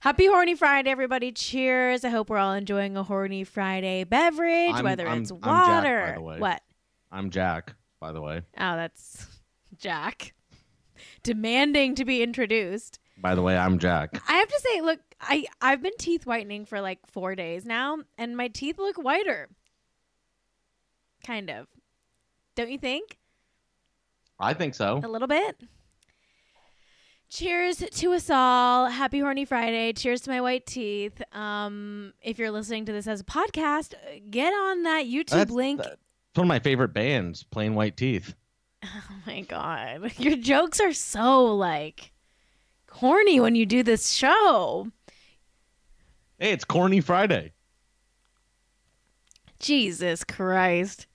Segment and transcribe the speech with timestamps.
[0.00, 1.32] Happy Horny Friday, everybody.
[1.32, 2.04] Cheers.
[2.04, 5.44] I hope we're all enjoying a Horny Friday beverage, I'm- whether I'm- it's I'm Jack,
[5.44, 6.12] by water.
[6.16, 6.38] the way.
[6.38, 6.62] what?
[7.10, 8.42] I'm Jack, by the way.
[8.58, 9.26] Oh, that's
[9.78, 10.34] Jack.
[11.24, 13.00] Demanding to be introduced.
[13.18, 14.22] By the way, I'm Jack.
[14.28, 17.98] I have to say, look, I, I've been teeth whitening for like four days now,
[18.18, 19.48] and my teeth look whiter.
[21.26, 21.66] Kind of.
[22.54, 23.16] Don't you think?
[24.38, 25.00] I think so.
[25.02, 25.56] A little bit.
[27.30, 28.86] Cheers to us all.
[28.86, 29.92] Happy Horny Friday.
[29.92, 31.20] Cheers to my white teeth.
[31.34, 33.94] Um, if you're listening to this as a podcast,
[34.30, 35.82] get on that YouTube That's- link.
[35.82, 35.96] that's
[36.34, 38.34] one of my favorite bands, Plain White Teeth.
[39.10, 40.12] Oh my god.
[40.18, 42.12] Your jokes are so like
[42.86, 44.88] corny when you do this show.
[46.38, 47.52] Hey, it's Corny Friday.
[49.58, 51.06] Jesus Christ.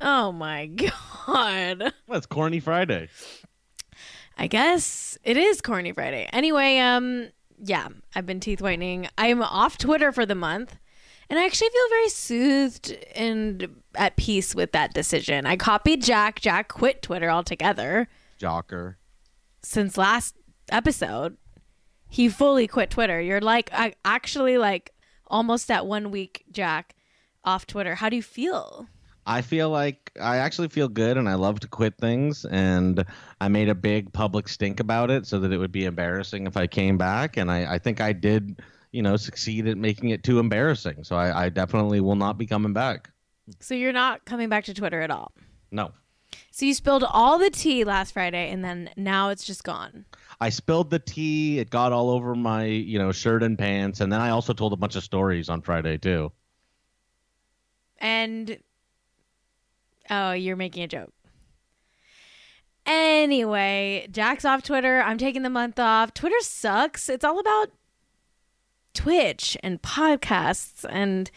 [0.00, 0.66] Oh my
[1.26, 1.92] god.
[2.06, 3.08] Well, it's Corny Friday.
[4.36, 6.28] I guess it is corny Friday.
[6.32, 7.28] Anyway, um
[7.58, 9.08] yeah, I've been teeth whitening.
[9.16, 10.76] I'm off Twitter for the month.
[11.30, 15.46] And I actually feel very soothed and at peace with that decision.
[15.46, 16.40] I copied Jack.
[16.40, 18.08] Jack quit Twitter altogether
[18.40, 18.96] Jocker.
[19.62, 20.34] since last
[20.70, 21.36] episode.
[22.08, 23.20] He fully quit Twitter.
[23.20, 24.92] You're like I actually like
[25.26, 26.94] almost at one week, Jack,
[27.44, 27.94] off Twitter.
[27.96, 28.86] How do you feel?
[29.26, 33.04] I feel like I actually feel good and I love to quit things and
[33.40, 36.58] I made a big public stink about it so that it would be embarrassing if
[36.58, 38.60] I came back and I, I think I did,
[38.94, 41.02] you know, succeed at making it too embarrassing.
[41.02, 43.10] So I, I definitely will not be coming back.
[43.58, 45.32] So you're not coming back to Twitter at all.
[45.72, 45.90] No.
[46.52, 50.04] So you spilled all the tea last Friday and then now it's just gone.
[50.40, 54.12] I spilled the tea, it got all over my, you know, shirt and pants, and
[54.12, 56.30] then I also told a bunch of stories on Friday too.
[57.98, 58.58] And
[60.08, 61.12] oh, you're making a joke.
[62.86, 65.00] Anyway, Jack's off Twitter.
[65.00, 66.14] I'm taking the month off.
[66.14, 67.08] Twitter sucks.
[67.08, 67.70] It's all about
[68.94, 71.30] Twitch and podcasts and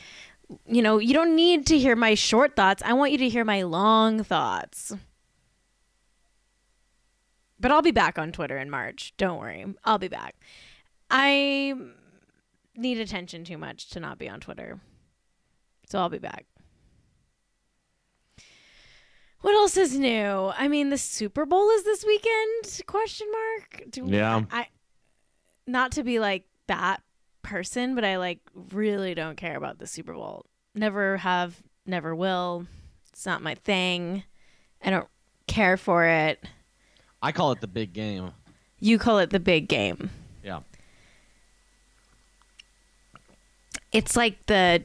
[0.65, 2.81] you know, you don't need to hear my short thoughts.
[2.85, 4.93] I want you to hear my long thoughts.
[7.59, 9.13] But I'll be back on Twitter in March.
[9.17, 9.65] Don't worry.
[9.83, 10.35] I'll be back.
[11.09, 11.73] I
[12.75, 14.79] need attention too much to not be on Twitter.
[15.89, 16.45] So I'll be back.
[19.41, 20.51] What else is new?
[20.57, 22.83] I mean, the Super Bowl is this weekend?
[22.85, 23.83] Question mark.
[23.89, 24.43] Do, Yeah.
[24.51, 24.67] I
[25.65, 27.01] not to be like that
[27.41, 28.39] person, but I like
[28.71, 30.45] really don't care about the Super Bowl.
[30.75, 32.67] Never have, never will.
[33.11, 34.23] It's not my thing.
[34.83, 35.07] I don't
[35.47, 36.43] care for it.
[37.21, 38.31] I call it the big game.
[38.79, 40.11] You call it the big game.
[40.43, 40.59] Yeah.
[43.91, 44.83] It's like the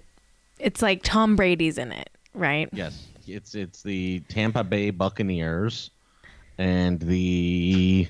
[0.59, 2.69] it's like Tom Brady's in it, right?
[2.73, 3.07] Yes.
[3.27, 5.91] It's it's the Tampa Bay Buccaneers
[6.59, 8.09] and the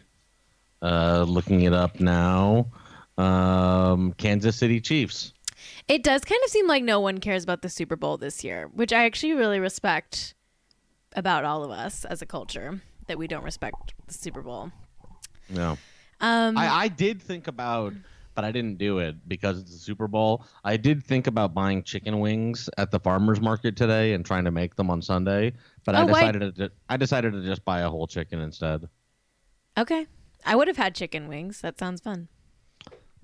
[0.82, 2.66] uh looking it up now.
[3.22, 5.32] Um Kansas City Chiefs.
[5.88, 8.68] It does kind of seem like no one cares about the Super Bowl this year,
[8.72, 10.34] which I actually really respect
[11.14, 14.70] about all of us as a culture that we don't respect the Super Bowl.
[15.48, 15.76] No.
[16.20, 17.92] Um, I, I did think about,
[18.34, 20.44] but I didn't do it because it's the Super Bowl.
[20.64, 24.50] I did think about buying chicken wings at the farmers market today and trying to
[24.52, 25.52] make them on Sunday,
[25.84, 28.88] but I Oh, why- decided to I decided to just buy a whole chicken instead.
[29.76, 30.06] okay,
[30.46, 31.60] I would have had chicken wings.
[31.60, 32.28] That sounds fun.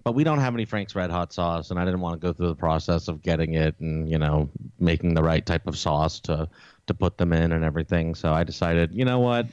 [0.08, 2.32] But we don't have any Frank's Red Hot sauce, and I didn't want to go
[2.32, 4.49] through the process of getting it and you know
[4.81, 6.49] making the right type of sauce to
[6.87, 8.14] to put them in and everything.
[8.14, 9.49] So I decided, you know what,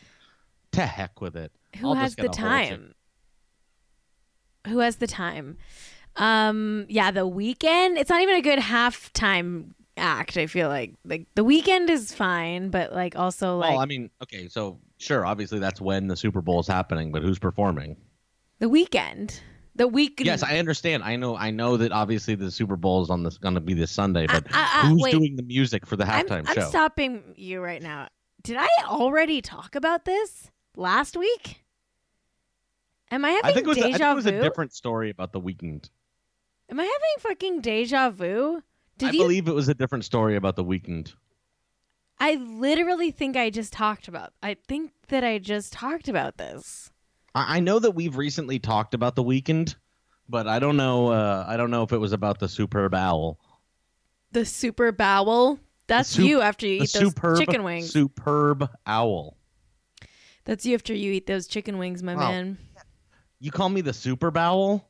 [0.71, 1.51] to heck with it.
[1.75, 2.49] Who I'll has the a whole chicken.
[2.49, 2.93] time?
[4.67, 5.57] Who has the time?
[6.15, 7.97] Um, yeah, the Weeknd.
[7.97, 10.37] It's not even a good halftime act.
[10.37, 14.09] I feel like like the Weeknd is fine, but like also like well, I mean,
[14.23, 17.97] okay, so sure, obviously that's when the Super Bowl is happening, but who's performing?
[18.59, 19.41] the Weeknd.
[19.77, 20.21] The week.
[20.23, 21.03] Yes, I understand.
[21.03, 21.35] I know.
[21.35, 24.25] I know that obviously the Super Bowl is on this going to be this Sunday,
[24.25, 25.11] but Uh, uh, uh, who's wait.
[25.11, 26.69] doing the music for the I'm, halftime I'm show?
[26.69, 28.07] stopping you right now.
[28.43, 31.63] Did I already talk about this last week?
[33.11, 34.39] Am I having I think it was, a, I deja think it was vu?
[34.39, 35.89] a different story about the Weeknd.
[36.69, 38.63] Am I having fucking deja vu?
[38.97, 39.19] Did I you?
[39.23, 41.13] believe it was a different story about the Weeknd.
[42.19, 44.31] I literally think I just talked about.
[44.41, 46.91] I think that I just talked about this.
[47.35, 49.75] I, I know that we've recently talked about the Weeknd,
[50.27, 51.09] but I don't know.
[51.09, 53.37] Uh, I don't know if it was about the superb owl.
[54.31, 55.59] The super bowel.
[55.87, 57.91] That's sup- you after you eat those superb chicken wings.
[57.91, 59.37] Superb owl.
[60.45, 62.31] That's you after you eat those chicken wings, my Wow.
[62.31, 62.57] man.
[63.39, 64.87] You call me the super bowel?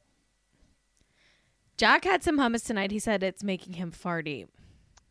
[1.77, 2.91] Jack had some hummus tonight.
[2.91, 4.47] He said it's making him farty.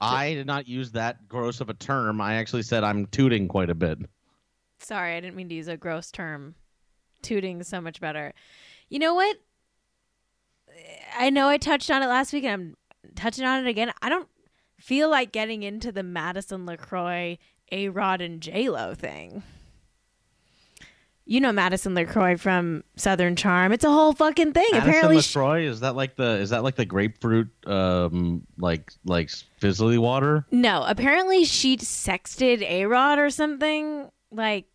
[0.01, 2.21] I did not use that gross of a term.
[2.21, 3.99] I actually said I'm tooting quite a bit.
[4.79, 6.55] Sorry, I didn't mean to use a gross term.
[7.25, 8.33] Tooting so much better.
[8.89, 9.37] You know what?
[11.19, 13.93] I know I touched on it last week and I'm touching on it again.
[14.03, 14.29] I don't
[14.79, 17.39] feel like getting into the Madison LeCroy,
[17.73, 19.43] A Rod, and J Lo thing.
[21.27, 23.73] You know Madison LeCroy from Southern Charm.
[23.73, 24.67] It's a whole fucking thing.
[24.73, 28.93] Madison Apparently, she- Lacroix is that like the is that like the grapefruit um like
[29.07, 29.31] like
[29.61, 30.45] fizzly water?
[30.51, 34.11] No, apparently she sexted A Rod or something.
[34.31, 34.67] Like,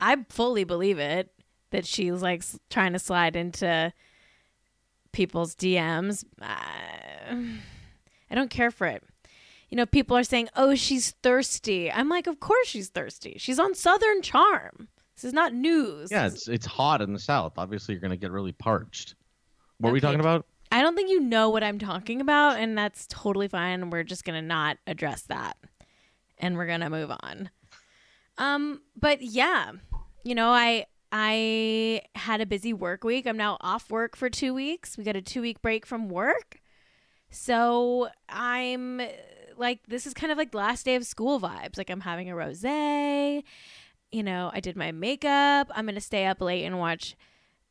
[0.00, 1.30] I fully believe it
[1.70, 3.92] that she was like trying to slide into
[5.12, 6.24] people's DMs.
[6.40, 7.34] Uh,
[8.30, 9.02] I don't care for it.
[9.70, 11.92] You know, people are saying, oh, she's thirsty.
[11.92, 13.36] I'm like, of course she's thirsty.
[13.38, 14.88] She's on Southern Charm.
[15.14, 16.10] This is not news.
[16.12, 17.54] Yeah, it's it's hot in the south.
[17.56, 19.16] Obviously, you're gonna get really parched.
[19.78, 20.46] What are we talking about?
[20.70, 23.90] I don't think you know what I'm talking about, and that's totally fine.
[23.90, 25.56] We're just gonna not address that,
[26.38, 27.50] and we're gonna move on.
[28.38, 29.72] Um, but yeah,
[30.22, 33.26] you know, I I had a busy work week.
[33.26, 34.98] I'm now off work for two weeks.
[34.98, 36.60] We got a two week break from work,
[37.30, 39.00] so I'm
[39.56, 41.78] like, this is kind of like last day of school vibes.
[41.78, 43.42] Like I'm having a rosé.
[44.12, 45.70] You know, I did my makeup.
[45.74, 47.16] I'm gonna stay up late and watch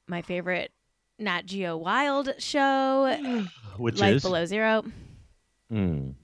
[0.07, 0.72] my favorite
[1.19, 3.45] Nat Geo Wild show,
[3.78, 4.83] Which Life is Below Zero.
[5.72, 6.16] Mm.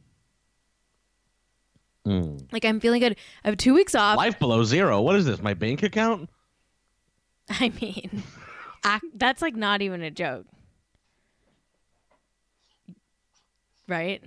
[2.08, 2.52] Mm.
[2.52, 3.16] Like I'm feeling good.
[3.44, 4.18] I have two weeks off.
[4.18, 5.02] life below zero.
[5.02, 5.42] What is this?
[5.42, 6.30] My bank account?
[7.50, 8.24] I mean,
[9.16, 10.46] that's like not even a joke,
[13.88, 14.22] right?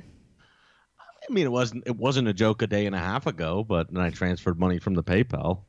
[1.29, 3.93] I mean, it wasn't it wasn't a joke a day and a half ago, but
[3.93, 5.63] then I transferred money from the PayPal.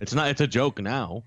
[0.00, 0.28] It's not.
[0.28, 1.22] It's a joke now.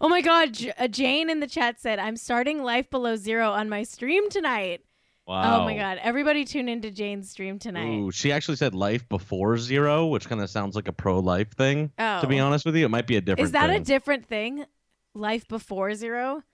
[0.00, 0.54] Oh my God!
[0.54, 4.28] J- uh, Jane in the chat said, "I'm starting Life Below Zero on my stream
[4.30, 4.82] tonight."
[5.28, 5.60] Wow.
[5.60, 5.98] Oh my God!
[6.02, 7.98] Everybody tune into Jane's stream tonight.
[7.98, 11.92] Ooh, she actually said life before zero, which kind of sounds like a pro-life thing.
[11.98, 12.46] oh, To be oh.
[12.46, 13.36] honest with you, it might be a different.
[13.36, 13.44] Thing.
[13.44, 14.64] Is that a different thing?
[15.12, 16.44] Life before zero.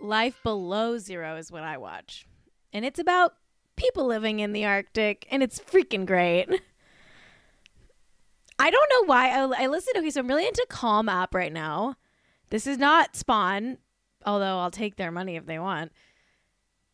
[0.00, 2.26] Life below zero is what I watch,
[2.72, 3.34] and it's about
[3.76, 6.48] people living in the Arctic, and it's freaking great.
[8.58, 9.92] I don't know why I, I listen.
[9.98, 11.96] Okay, so I'm really into Calm app right now.
[12.48, 13.76] This is not Spawn,
[14.24, 15.92] although I'll take their money if they want.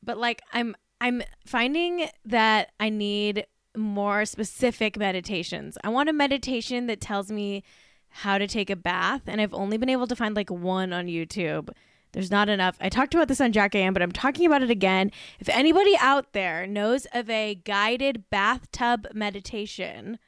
[0.03, 3.47] But like I'm I'm finding that I need
[3.77, 5.79] more specific meditations.
[5.83, 7.65] I want a meditation that tells me
[8.09, 11.07] how to take a bath, and I've only been able to find like one on
[11.07, 11.71] YouTube.
[12.13, 12.77] There's not enough.
[12.79, 15.11] I talked about this on Jack AM, but I'm talking about it again.
[15.41, 20.19] If anybody out there knows of a guided bathtub meditation,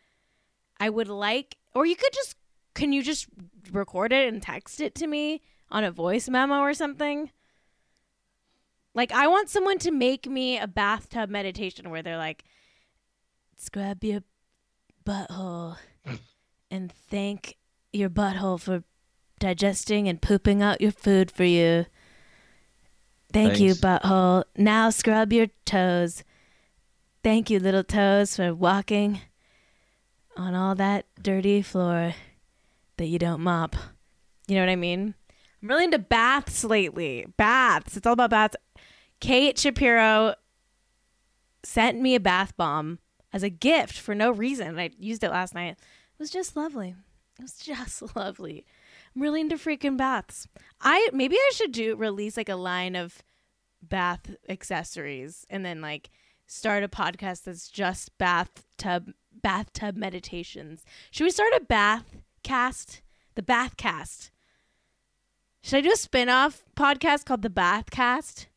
[0.81, 2.37] I would like, or you could just,
[2.75, 3.27] can you just
[3.71, 7.31] record it and text it to me on a voice memo or something?
[8.95, 12.45] Like, I want someone to make me a bathtub meditation where they're like,
[13.57, 14.23] scrub your
[15.05, 15.77] butthole
[16.71, 17.57] and thank
[17.93, 18.85] your butthole for
[19.41, 21.87] digesting and pooping out your food for you.
[23.33, 24.45] Thank you, butthole.
[24.57, 26.23] Now scrub your toes.
[27.25, 29.21] Thank you, little toes, for walking
[30.37, 32.15] on all that dirty floor
[32.97, 33.75] that you don't mop.
[34.47, 35.15] You know what I mean?
[35.63, 37.27] I'm really into baths lately.
[37.37, 37.97] Baths.
[37.97, 38.57] It's all about baths.
[39.21, 40.35] Kate Shapiro
[41.63, 42.99] sent me a bath bomb
[43.33, 44.79] as a gift for no reason.
[44.79, 45.73] I used it last night.
[45.73, 46.95] It was just lovely.
[47.39, 48.65] It was just lovely.
[49.15, 50.47] I'm really into freaking baths.
[50.81, 53.23] I maybe I should do release like a line of
[53.83, 56.11] bath accessories and then like
[56.47, 60.85] start a podcast that's just bathtub bathtub meditations.
[61.11, 63.03] Should we start a bath cast?
[63.35, 64.31] The bath cast.
[65.63, 68.49] Should I do a spin-off podcast called the Bath Cast?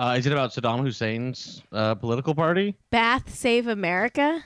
[0.00, 2.74] Uh, is it about Saddam Hussein's uh, political party?
[2.90, 4.42] Bath Save America?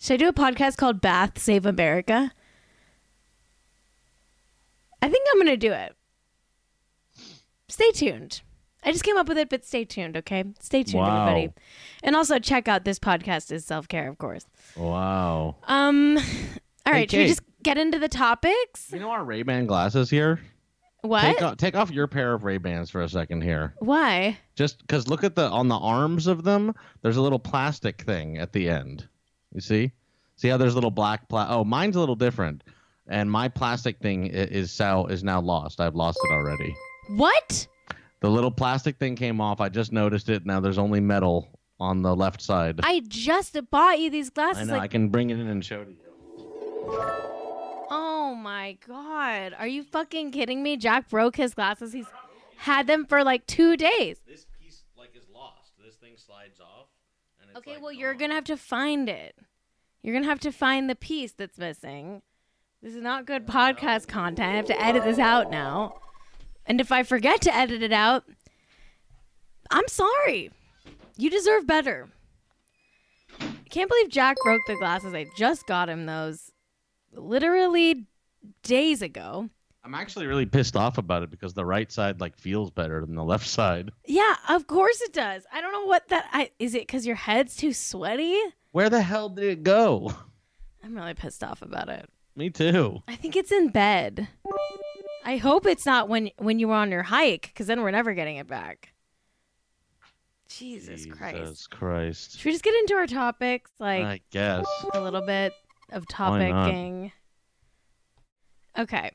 [0.00, 2.32] Should I do a podcast called Bath Save America?
[5.00, 5.94] I think I'm going to do it.
[7.68, 8.40] Stay tuned.
[8.82, 10.42] I just came up with it, but stay tuned, okay?
[10.58, 11.28] Stay tuned, Wow.
[11.28, 11.52] everybody.
[12.02, 14.44] And also check out this podcast is self care, of course.
[14.76, 15.54] Wow.
[15.68, 16.18] Um,
[16.84, 18.90] all right, should we just get into the topics?
[18.92, 20.40] You know our Ray Ban glasses here.
[21.02, 21.20] What?
[21.22, 23.74] Take off, take off your pair of Ray Bans for a second here.
[23.78, 24.36] Why?
[24.56, 26.74] Just because look at the on the arms of them.
[27.02, 29.08] There's a little plastic thing at the end.
[29.54, 29.92] You see?
[30.36, 32.64] See how there's a little black pla- Oh, mine's a little different,
[33.06, 35.80] and my plastic thing is now is now lost.
[35.80, 36.74] I've lost it already.
[37.16, 37.66] What?
[38.20, 39.60] The little plastic thing came off.
[39.60, 40.44] I just noticed it.
[40.44, 41.48] Now there's only metal
[41.80, 42.80] on the left side.
[42.82, 44.68] I just bought you these glasses.
[44.68, 44.80] I know.
[44.80, 47.37] I can bring it in and show to you.
[47.90, 50.76] Oh my god, are you fucking kidding me?
[50.76, 51.92] Jack broke his glasses.
[51.92, 52.06] He's
[52.56, 54.20] had them for like two days.
[54.26, 55.72] This piece like is lost.
[55.82, 56.88] This thing slides off.
[57.40, 59.36] And Okay, well you're gonna have to find it.
[60.02, 62.22] You're gonna have to find the piece that's missing.
[62.82, 64.52] This is not good podcast content.
[64.52, 66.00] I have to edit this out now.
[66.66, 68.24] And if I forget to edit it out,
[69.70, 70.50] I'm sorry.
[71.16, 72.08] You deserve better.
[73.40, 75.14] I can't believe Jack broke the glasses.
[75.14, 76.52] I just got him those
[77.12, 78.06] literally
[78.62, 79.48] days ago.
[79.84, 83.14] I'm actually really pissed off about it because the right side like feels better than
[83.14, 83.90] the left side.
[84.04, 85.44] Yeah, of course it does.
[85.52, 86.74] I don't know what that I, is.
[86.74, 88.38] It because your head's too sweaty?
[88.72, 90.12] Where the hell did it go?
[90.84, 92.08] I'm really pissed off about it.
[92.36, 93.02] Me too.
[93.08, 94.28] I think it's in bed.
[95.24, 98.14] I hope it's not when when you were on your hike, because then we're never
[98.14, 98.92] getting it back.
[100.48, 101.36] Jesus, Christ!
[101.36, 102.38] Jesus Christ.
[102.38, 104.66] Should we just get into our topics, like I guess.
[104.94, 105.52] a little bit
[105.90, 107.12] of topicing?
[108.78, 109.10] Okay.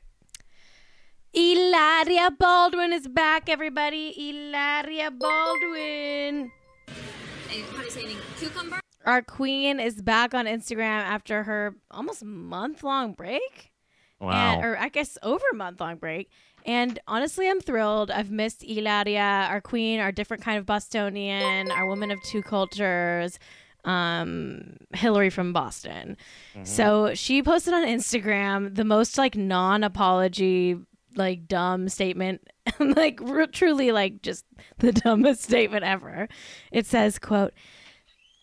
[1.32, 4.14] Ilaria Baldwin is back, everybody.
[4.30, 6.52] Ilaria Baldwin.
[6.86, 8.18] And how do you say name?
[8.38, 8.80] Cucumber?
[9.04, 13.72] Our queen is back on Instagram after her almost month long break.
[14.20, 14.54] Wow.
[14.54, 16.30] and, or I guess over a month long break.
[16.64, 18.10] And honestly, I'm thrilled.
[18.10, 23.38] I've missed Ilaria, our queen, our different kind of Bostonian, our woman of two cultures,
[23.84, 26.16] um, Hillary from Boston.
[26.62, 30.76] So she posted on Instagram the most like non apology,
[31.16, 32.46] like dumb statement,
[32.78, 34.44] like r- truly like just
[34.78, 36.28] the dumbest statement ever.
[36.72, 37.52] It says, "quote."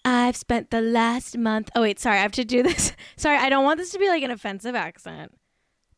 [0.03, 1.69] I've spent the last month.
[1.75, 2.17] Oh wait, sorry.
[2.17, 2.91] I have to do this.
[3.17, 5.31] Sorry, I don't want this to be like an offensive accent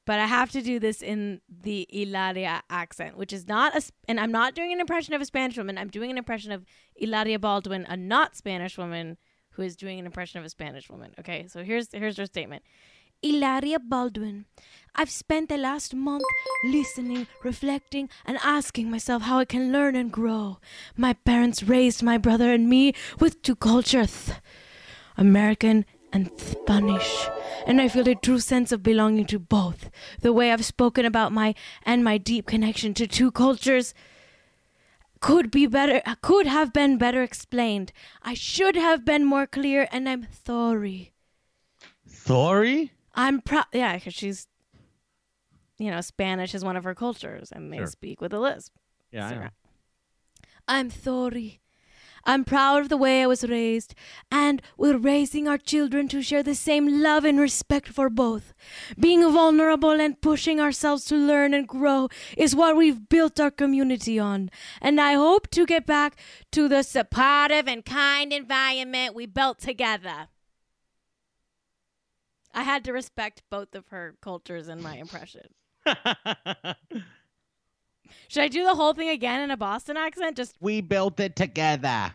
[0.06, 4.20] but I have to do this in the Ilaria accent, which is not a, and
[4.20, 5.78] I'm not doing an impression of a Spanish woman.
[5.78, 9.18] I'm doing an impression of Ilaria Baldwin, a not Spanish woman
[9.54, 11.14] who is doing an impression of a Spanish woman.
[11.20, 12.64] Okay, so here's here's her statement.
[13.24, 14.46] Ilaria Baldwin,
[14.96, 16.26] I've spent the last month
[16.66, 20.58] listening, reflecting, and asking myself how I can learn and grow.
[20.98, 24.32] My parents raised my brother and me with two cultures.
[25.16, 27.28] American and Spanish.
[27.66, 29.90] And I feel a true sense of belonging to both.
[30.20, 33.94] The way I've spoken about my and my deep connection to two cultures
[35.28, 37.92] could be better could have been better explained.
[38.22, 41.14] I should have been more clear and I'm sorry.
[42.10, 42.92] Thori?
[43.16, 44.48] I'm proud yeah, cuz she's
[45.80, 47.88] you know, Spanish is one of her cultures and they Sure.
[47.88, 48.74] speak with a lisp.
[49.12, 49.50] Yeah, I So- know.
[50.68, 51.62] I'm sorry.
[52.26, 53.94] I'm proud of the way I was raised,
[54.32, 58.54] and we're raising our children to share the same love and respect for both.
[58.98, 64.18] Being vulnerable and pushing ourselves to learn and grow is what we've built our community
[64.18, 64.50] on,
[64.82, 66.18] and I hope to get back
[66.52, 70.28] to the supportive and kind environment we built together.
[72.54, 75.48] I had to respect both of her cultures in my impression.
[78.28, 80.38] Should I do the whole thing again in a Boston accent?
[80.38, 82.14] Just we built it together.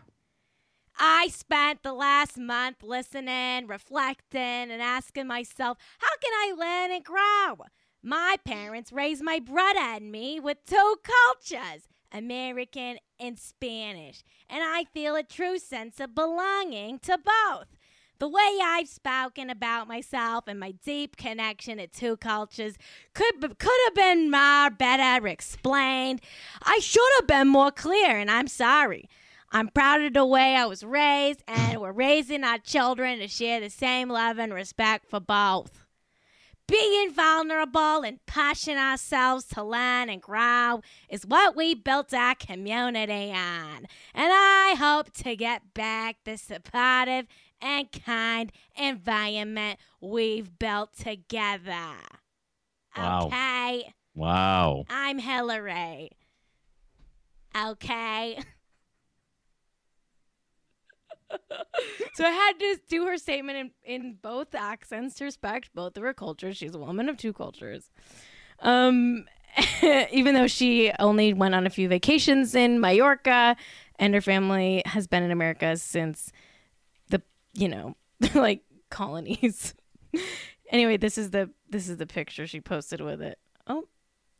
[0.99, 7.03] I spent the last month listening, reflecting, and asking myself, how can I learn and
[7.05, 7.65] grow?
[8.03, 14.85] My parents raised my brother and me with two cultures, American and Spanish, and I
[14.93, 17.67] feel a true sense of belonging to both.
[18.19, 22.75] The way I've spoken about myself and my deep connection to two cultures
[23.13, 26.19] could could have been more better explained.
[26.61, 29.09] I should have been more clear, and I'm sorry.
[29.53, 33.61] I'm proud of the way I was raised, and we're raising our children to share
[33.61, 35.85] the same love and respect for both.
[36.67, 43.31] Being vulnerable and pushing ourselves to learn and grow is what we built our community
[43.31, 43.87] on.
[44.13, 47.25] And I hope to get back the supportive
[47.61, 51.95] and kind environment we've built together.
[52.97, 53.27] Wow.
[53.27, 53.93] Okay.
[54.15, 54.85] Wow.
[54.89, 56.11] I'm Hillary.
[57.57, 58.39] Okay.
[62.13, 66.03] so I had to do her statement in, in both accents to respect both of
[66.03, 66.57] her cultures.
[66.57, 67.91] She's a woman of two cultures.
[68.61, 69.25] Um,
[70.11, 73.55] even though she only went on a few vacations in Mallorca
[73.97, 76.31] and her family has been in America since
[77.53, 77.95] you know,
[78.35, 79.73] like colonies.
[80.71, 83.39] Anyway, this is the this is the picture she posted with it.
[83.65, 83.85] Oh,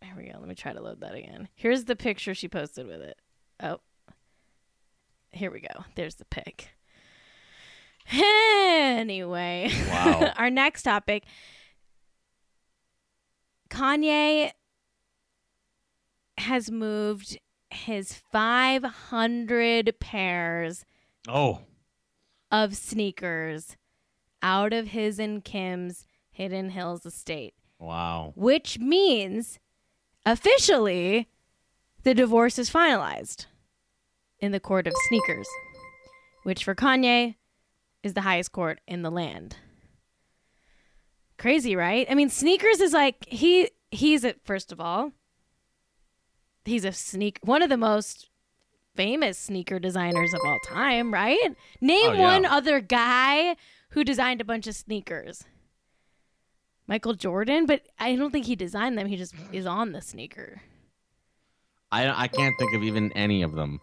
[0.04, 0.38] here we go.
[0.38, 1.48] Let me try to load that again.
[1.56, 3.18] Here's the picture she posted with it.
[3.64, 3.80] Oh,
[5.32, 5.86] here we go.
[5.96, 6.70] There's the pic.
[8.12, 10.32] Anyway, Wow.
[10.38, 11.24] our next topic
[13.72, 14.52] Kanye
[16.38, 17.38] has moved
[17.72, 20.86] his 500 pairs
[21.28, 21.62] Oh,
[22.52, 23.78] of sneakers
[24.42, 28.34] out of his and Kim's Hidden Hills estate, wow.
[28.36, 29.60] which means
[30.26, 31.28] officially
[32.04, 33.46] the divorce is finalized
[34.40, 35.48] in the court of sneakers,
[36.44, 37.36] which for Kanye
[38.04, 39.58] is the highest court in the land.
[41.38, 42.08] Crazy, right?
[42.10, 45.12] I mean, sneakers is like he he's a first of all,
[46.66, 48.29] he's a sneak one of the most
[48.96, 51.56] famous sneaker designers of all time, right?
[51.82, 52.22] Name Oh, yeah.
[52.22, 53.56] one other guy
[53.92, 55.44] who designed a bunch of sneakers.
[56.88, 59.08] Michael Jordan, but I don't think he designed them.
[59.08, 60.62] He just is on the sneaker.
[61.92, 63.80] I I can't think of even any of them.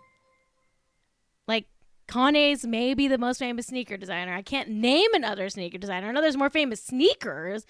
[1.46, 1.66] Like
[2.08, 4.34] Kanye's maybe the most famous sneaker designer.
[4.34, 6.08] I can't name another sneaker designer.
[6.08, 7.64] I know there's more famous sneakers,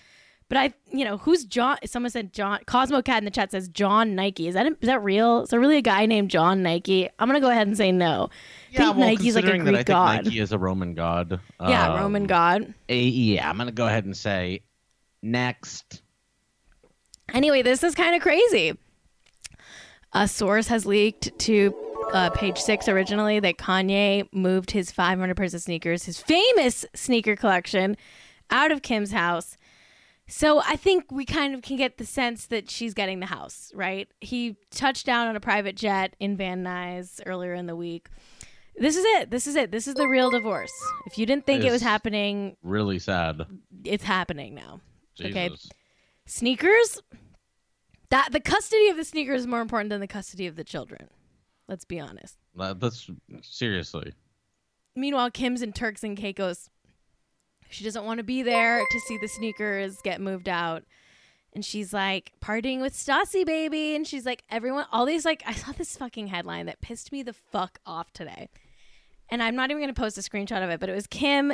[0.48, 1.78] but I, you know, who's John?
[1.84, 2.60] Someone said John.
[2.66, 4.46] Cosmo Cat in the chat says John Nike.
[4.46, 5.42] Is that is that real?
[5.42, 7.08] Is there really a guy named John Nike?
[7.18, 8.30] I'm gonna go ahead and say no.
[8.74, 10.24] I think Nike's like a that Greek think god.
[10.24, 11.40] Nike is a Roman god.
[11.60, 12.74] yeah, um, Roman god.
[12.88, 14.62] yeah, I'm gonna go ahead and say
[15.22, 16.02] next.
[17.34, 18.76] Anyway, this is kind of crazy.
[20.12, 21.74] A source has leaked to
[22.12, 27.34] uh, page six originally that Kanye moved his 500 pairs of sneakers, his famous sneaker
[27.36, 27.96] collection,
[28.50, 29.56] out of Kim's house.
[30.28, 33.70] So I think we kind of can get the sense that she's getting the house,
[33.74, 34.08] right?
[34.20, 38.08] He touched down on a private jet in Van Nuys earlier in the week.
[38.76, 39.30] This is it.
[39.30, 39.70] This is it.
[39.70, 40.72] This is the real divorce.
[41.06, 43.42] If you didn't think it was happening, Really sad.
[43.84, 44.80] it's happening now.
[45.14, 45.30] Jesus.
[45.32, 45.50] Okay.
[46.26, 47.00] sneakers
[48.10, 51.08] that the custody of the sneakers is more important than the custody of the children
[51.68, 53.08] let's be honest That- That's
[53.40, 54.12] seriously.
[54.94, 56.68] meanwhile kim's and turks and caicos
[57.70, 60.84] she doesn't want to be there to see the sneakers get moved out
[61.54, 65.52] and she's like partying with Stassi baby and she's like everyone all these like I
[65.52, 68.48] saw this fucking headline that pissed me the fuck off today
[69.28, 71.52] and I'm not even going to post a screenshot of it but it was Kim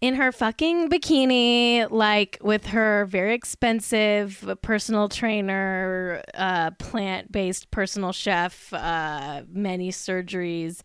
[0.00, 8.12] in her fucking bikini, like with her very expensive personal trainer, uh, plant based personal
[8.12, 10.82] chef, uh, many surgeries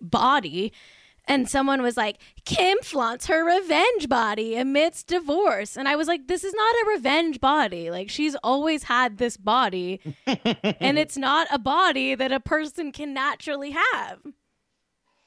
[0.00, 0.72] body.
[1.26, 5.74] And someone was like, Kim flaunts her revenge body amidst divorce.
[5.76, 7.90] And I was like, this is not a revenge body.
[7.90, 13.14] Like, she's always had this body, and it's not a body that a person can
[13.14, 14.18] naturally have.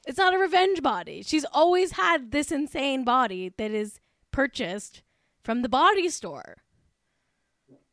[0.06, 1.24] It's not a revenge body.
[1.24, 4.00] She's always had this insane body that is
[4.32, 5.02] purchased
[5.44, 6.58] from the body store,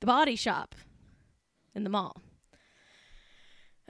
[0.00, 0.74] the body shop
[1.74, 2.20] in the mall.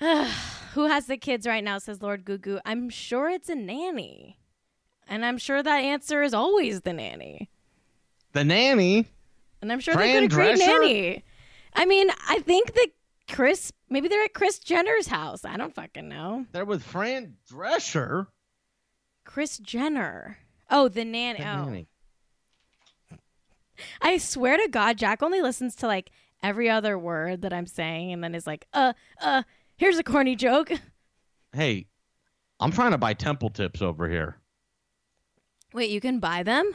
[0.75, 1.79] Who has the kids right now?
[1.79, 2.61] Says Lord Gugu.
[2.65, 4.39] I'm sure it's a nanny.
[5.09, 7.51] And I'm sure that answer is always the nanny.
[8.33, 9.07] The nanny.
[9.63, 10.81] And I'm sure Fran they've got a great Drescher?
[10.81, 11.25] nanny.
[11.75, 12.89] I mean, I think that
[13.31, 15.45] Kris, maybe they're at Kris Jenner's house.
[15.45, 16.47] I don't fucking know.
[16.53, 18.27] They're with Fran Drescher.
[19.25, 20.39] Kris Jenner.
[20.71, 21.39] Oh, the nanny.
[21.39, 21.65] The oh.
[21.65, 21.87] nanny.
[24.03, 26.11] I swear to God, Jack only listens to like
[26.43, 29.45] every other word that I'm saying and then is like, uh, uh,
[29.77, 30.71] here's a corny joke.
[31.53, 31.87] Hey,
[32.61, 34.37] I'm trying to buy temple tips over here.
[35.73, 36.73] Wait, you can buy them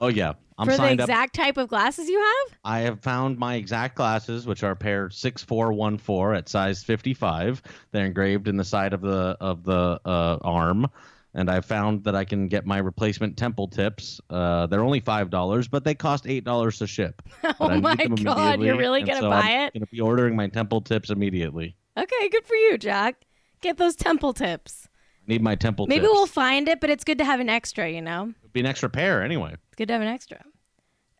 [0.00, 1.08] Oh yeah, I'm for the signed up.
[1.08, 2.58] exact type of glasses you have?
[2.64, 6.82] I have found my exact glasses, which are pair six four one four at size
[6.82, 7.60] fifty five.
[7.92, 10.86] They're engraved in the side of the of the uh, arm,
[11.34, 14.22] and I found that I can get my replacement temple tips.
[14.30, 17.20] Uh, they're only five dollars, but they cost eight dollars to ship.
[17.60, 19.74] Oh my God, you're really to so buy I'm it?
[19.74, 21.76] Gonna be ordering my temple tips immediately.
[21.96, 23.24] Okay, good for you, Jack.
[23.60, 24.88] Get those temple tips.
[25.26, 26.12] Need my temple Maybe tips.
[26.12, 28.32] we'll find it, but it's good to have an extra, you know?
[28.40, 29.54] It'd be an extra pair anyway.
[29.54, 30.44] It's good to have an extra.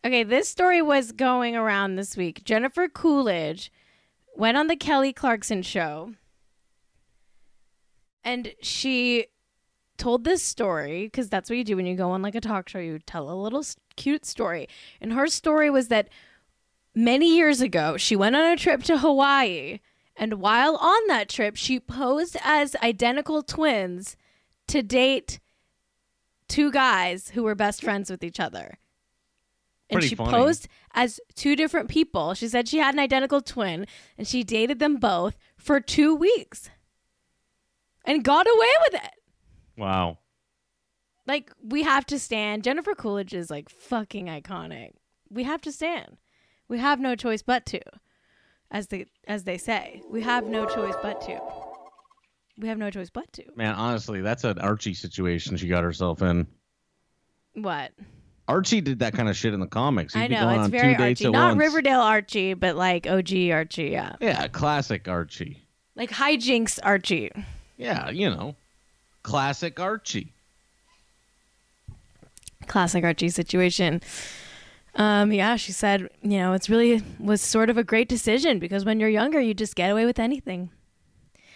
[0.03, 2.43] Okay, this story was going around this week.
[2.43, 3.71] Jennifer Coolidge
[4.35, 6.13] went on the Kelly Clarkson show
[8.23, 9.27] and she
[9.97, 12.69] told this story because that's what you do when you go on like a talk
[12.69, 12.79] show.
[12.79, 13.63] You tell a little
[13.95, 14.67] cute story.
[14.99, 16.09] And her story was that
[16.95, 19.79] many years ago, she went on a trip to Hawaii.
[20.15, 24.15] And while on that trip, she posed as identical twins
[24.67, 25.39] to date
[26.47, 28.77] two guys who were best friends with each other.
[29.89, 30.31] And Pretty she funny.
[30.31, 32.33] posed as two different people.
[32.33, 36.69] She said she had an identical twin and she dated them both for two weeks
[38.05, 39.11] and got away with it.
[39.77, 40.19] Wow.
[41.27, 42.63] Like, we have to stand.
[42.63, 44.91] Jennifer Coolidge is like fucking iconic.
[45.29, 46.17] we have to stand.
[46.67, 47.81] We have no choice but to,
[48.71, 50.01] as they as they say.
[50.09, 51.39] We have no choice but to.
[52.57, 53.43] We have no choice but to.
[53.55, 56.47] Man, honestly, that's an Archie situation she got herself in.
[57.53, 57.91] What?
[58.47, 60.13] Archie did that kind of shit in the comics.
[60.13, 61.59] He'd I know it's very Archie, not once.
[61.59, 63.89] Riverdale Archie, but like OG Archie.
[63.91, 65.61] Yeah, Yeah, classic Archie.
[65.95, 67.31] like hijinks Archie.
[67.77, 68.55] Yeah, you know,
[69.23, 70.33] classic Archie.
[72.67, 74.01] classic Archie situation.
[74.95, 78.83] Um, yeah, she said, you know, it's really was sort of a great decision because
[78.83, 80.69] when you're younger, you just get away with anything.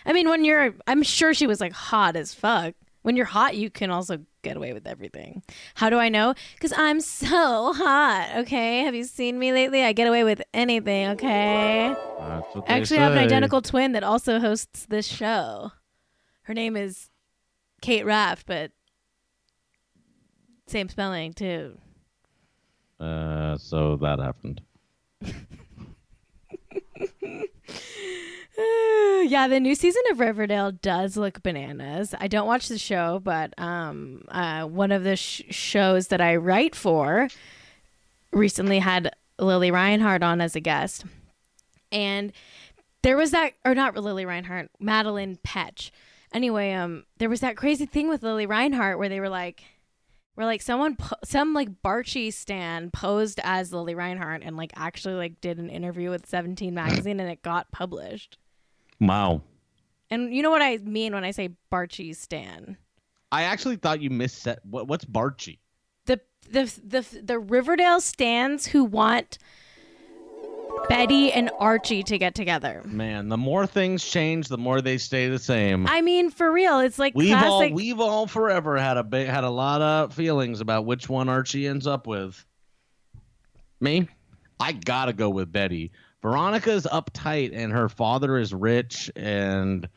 [0.06, 2.76] I mean, when you're, I'm sure she was like hot as fuck.
[3.02, 5.44] When you're hot, you can also get away with everything.
[5.76, 6.34] How do I know?
[6.54, 8.30] Because I'm so hot.
[8.38, 9.84] Okay, have you seen me lately?
[9.84, 11.10] I get away with anything.
[11.10, 11.90] Okay.
[11.90, 15.72] What I actually have an identical twin that also hosts this show.
[16.44, 17.10] Her name is
[17.82, 18.72] Kate Raft, but
[20.68, 21.78] same spelling too.
[23.00, 24.62] Uh, so that happened.
[29.28, 32.14] yeah, the new season of Riverdale does look bananas.
[32.18, 36.36] I don't watch the show, but um, uh, one of the sh- shows that I
[36.38, 37.28] write for
[38.32, 41.06] recently had Lili Reinhart on as a guest,
[41.92, 42.32] and
[43.02, 45.92] there was that, or not Lili Reinhart, Madelaine Petsch.
[46.34, 49.64] Anyway, um, there was that crazy thing with Lili Reinhart where they were like,
[50.36, 55.16] where like someone, po- some like Barchi stan posed as Lili Reinhart and like actually
[55.16, 58.38] like did an interview with Seventeen magazine and it got published.
[59.00, 59.42] Wow.
[60.10, 62.78] And you know what I mean when I say Barchi Stan?
[63.32, 64.60] I actually thought you missed set.
[64.66, 65.58] What, what's Barchi?
[66.06, 69.38] The the the the Riverdale stands who want
[70.90, 72.82] Betty and Archie to get together.
[72.86, 75.88] Man, the more things change, the more they stay the same.
[75.88, 79.44] I mean, for real, it's like we've all we've all forever had a ba- had
[79.44, 82.46] a lot of feelings about which one Archie ends up with.
[83.82, 84.08] Me,
[84.60, 85.92] I gotta go with Betty.
[86.22, 89.88] Veronica's uptight and her father is rich, and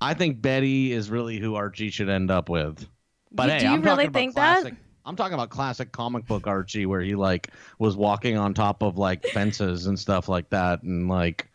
[0.00, 2.86] I think Betty is really who Archie should end up with.
[3.32, 4.72] But You- hey, do you I'm really think that?
[5.06, 8.98] I'm talking about classic comic book Archie, where he like was walking on top of
[8.98, 11.48] like fences and stuff like that, and like,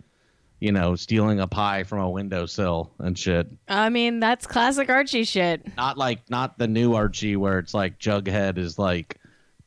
[0.60, 3.48] you know, stealing a pie from a windowsill and shit.
[3.68, 5.76] I mean, that's classic Archie shit.
[5.76, 9.18] Not like not the new Archie where it's like Jughead is like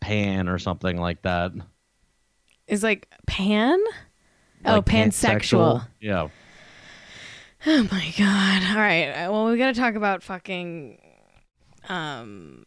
[0.01, 1.53] Pan or something like that.
[2.67, 3.79] Is like pan.
[4.65, 5.87] oh, Like pansexual.
[6.01, 6.29] Yeah.
[7.67, 8.63] Oh my god!
[8.71, 10.99] All right, well, we got to talk about fucking
[11.89, 12.65] um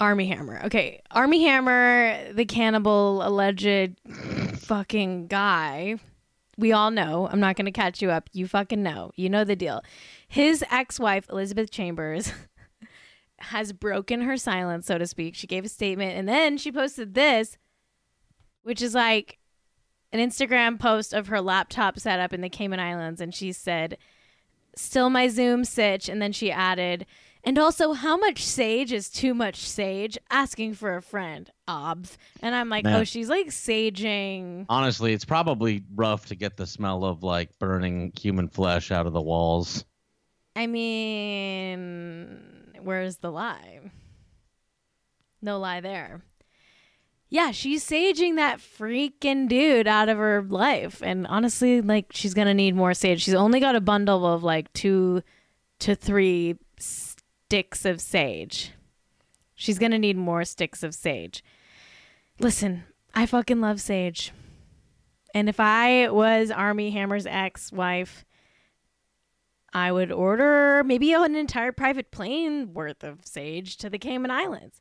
[0.00, 0.60] Armie Hammer.
[0.64, 4.00] Okay, Armie Hammer, the cannibal alleged
[4.56, 5.96] fucking guy.
[6.56, 7.28] We all know.
[7.30, 8.28] I'm not going to catch you up.
[8.32, 9.12] You fucking know.
[9.16, 9.82] You know the deal.
[10.28, 12.32] His ex-wife Elizabeth Chambers
[13.38, 15.34] has broken her silence, so to speak.
[15.34, 17.56] She gave a statement and then she posted this
[18.62, 19.38] which is like
[20.12, 23.96] an Instagram post of her laptop setup in the Cayman Islands, and she said,
[24.76, 27.06] "Still my Zoom sitch," and then she added,
[27.44, 32.16] "And also, how much sage is too much sage?" Asking for a friend, obv.
[32.42, 33.00] And I'm like, oh, Man.
[33.00, 34.66] oh, she's like saging.
[34.68, 39.12] Honestly, it's probably rough to get the smell of like burning human flesh out of
[39.12, 39.84] the walls.
[40.56, 42.40] I mean,
[42.82, 43.80] where's the lie?
[45.42, 46.22] No lie there.
[47.32, 51.00] Yeah, she's saging that freaking dude out of her life.
[51.00, 53.22] And honestly, like, she's going to need more sage.
[53.22, 55.22] She's only got a bundle of like two
[55.78, 56.56] to three
[57.50, 58.70] sticks of sage.
[59.56, 61.42] She's going to need more sticks of sage.
[62.38, 64.30] Listen, I fucking love sage.
[65.34, 68.24] And if I was Armie Hammer's ex wife,
[69.72, 74.80] I would order maybe an entire private plane worth of sage to the Cayman Islands.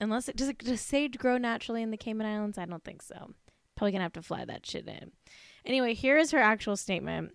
[0.00, 2.56] Unless it does, it does sage grow naturally in the Cayman Islands?
[2.56, 3.34] I don't think so.
[3.76, 5.12] Probably gonna have to fly that shit in.
[5.66, 7.32] Anyway, here is her actual statement.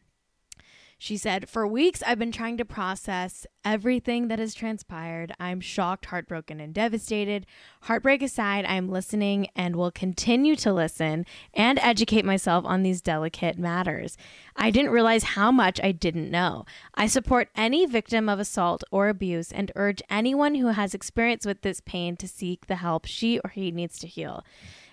[1.03, 5.33] She said, For weeks, I've been trying to process everything that has transpired.
[5.37, 7.45] I'm shocked, heartbroken, and devastated.
[7.81, 13.57] Heartbreak aside, I'm listening and will continue to listen and educate myself on these delicate
[13.57, 14.15] matters.
[14.55, 16.63] I didn't realize how much I didn't know.
[16.95, 21.63] I support any victim of assault or abuse and urge anyone who has experience with
[21.63, 24.45] this pain to seek the help she or he needs to heal.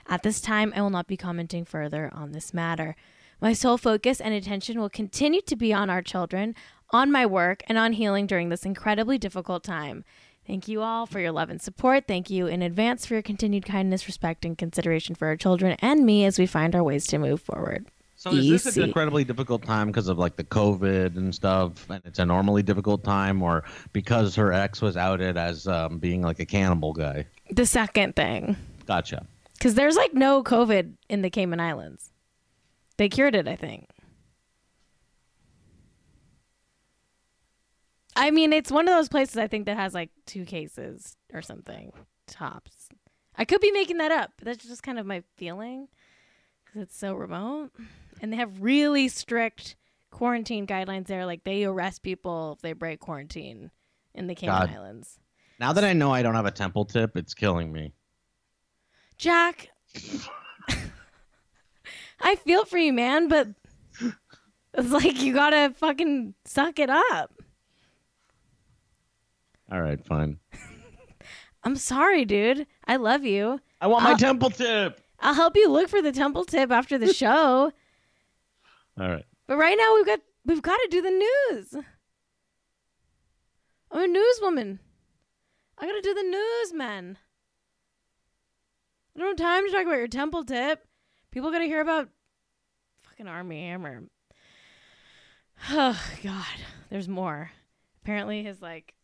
[0.08, 2.96] At this time, I will not be commenting further on this matter.
[3.42, 6.54] My sole focus and attention will continue to be on our children,
[6.90, 10.04] on my work, and on healing during this incredibly difficult time.
[10.46, 12.04] Thank you all for your love and support.
[12.06, 16.04] Thank you in advance for your continued kindness, respect, and consideration for our children and
[16.04, 17.86] me as we find our ways to move forward.
[18.16, 22.02] So is this an incredibly difficult time because of like the COVID and stuff, and
[22.04, 26.40] it's a normally difficult time, or because her ex was outed as um, being like
[26.40, 27.24] a cannibal guy?
[27.50, 28.56] The second thing.
[28.86, 29.24] Gotcha.
[29.54, 32.09] Because there's like no COVID in the Cayman Islands.
[33.00, 33.88] They cured it, I think.
[38.14, 41.40] I mean, it's one of those places I think that has like two cases or
[41.40, 41.92] something
[42.26, 42.90] tops.
[43.38, 44.32] I could be making that up.
[44.36, 45.88] But that's just kind of my feeling
[46.62, 47.70] because it's so remote,
[48.20, 49.76] and they have really strict
[50.10, 51.24] quarantine guidelines there.
[51.24, 53.70] Like they arrest people if they break quarantine
[54.14, 54.76] in the Cayman God.
[54.76, 55.18] Islands.
[55.58, 57.94] Now that I know I don't have a temple tip, it's killing me.
[59.16, 59.70] Jack,
[62.20, 63.48] I feel for you, man, but
[64.74, 67.32] it's like you gotta fucking suck it up.
[69.72, 70.38] All right, fine.
[71.64, 72.66] I'm sorry, dude.
[72.86, 73.60] I love you.
[73.80, 75.00] I want my Uh, temple tip.
[75.20, 77.72] I'll help you look for the temple tip after the show.
[79.00, 79.24] All right.
[79.46, 81.74] But right now we've got we've got to do the news.
[83.92, 84.78] I'm a newswoman.
[85.78, 87.18] I gotta do the news, man.
[89.16, 90.86] I don't have time to talk about your temple tip.
[91.30, 92.08] People gotta hear about
[93.02, 94.04] fucking Armie Hammer.
[95.68, 96.46] Oh God,
[96.88, 97.50] there's more.
[98.02, 98.94] Apparently, his like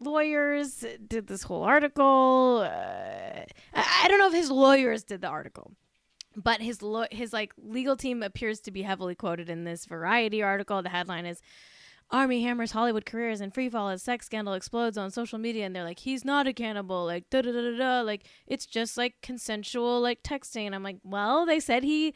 [0.00, 2.62] lawyers did this whole article.
[2.64, 5.72] Uh, I, I don't know if his lawyers did the article,
[6.34, 10.42] but his lo- his like legal team appears to be heavily quoted in this Variety
[10.42, 10.82] article.
[10.82, 11.40] The headline is
[12.12, 15.64] Armie Hammer's Hollywood career is in free fall as sex scandal explodes on social media,
[15.64, 18.66] and they're like, he's not a cannibal, like da da da da da, like it's
[18.66, 22.14] just like consensual like texting, and I'm like, well, they said he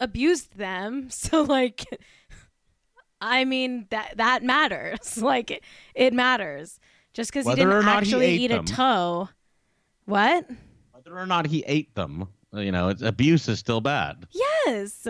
[0.00, 1.84] abused them, so like,
[3.20, 5.62] I mean that that matters, like it,
[5.94, 6.80] it matters,
[7.12, 8.64] just because he didn't or not he actually ate eat them.
[8.64, 9.28] a toe.
[10.06, 10.48] What?
[10.92, 14.26] Whether or not he ate them, you know, it's, abuse is still bad.
[14.30, 15.06] Yes.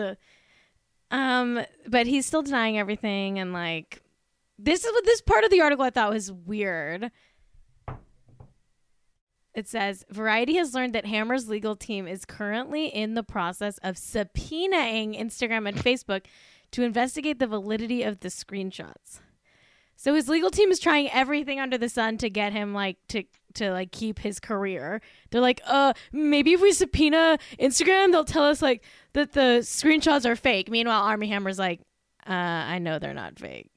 [1.11, 4.03] Um, but he's still denying everything and like
[4.59, 7.11] this is what this part of the article I thought was weird.
[9.55, 13.95] It says Variety has learned that Hammer's legal team is currently in the process of
[13.95, 16.25] subpoenaing Instagram and Facebook
[16.71, 19.21] to investigate the validity of the screenshots.
[19.95, 23.23] So his legal team is trying everything under the sun to get him like to
[23.55, 25.01] to like keep his career.
[25.31, 30.25] They're like, uh, maybe if we subpoena Instagram, they'll tell us like that the screenshots
[30.25, 30.69] are fake.
[30.69, 31.81] Meanwhile, Armie Hammer's like,
[32.25, 33.71] uh, I know they're not fake.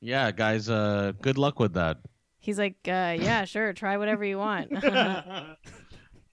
[0.00, 0.68] Yeah, guys.
[0.68, 1.98] Uh, good luck with that.
[2.38, 4.72] He's like, uh, yeah, sure, try whatever you want.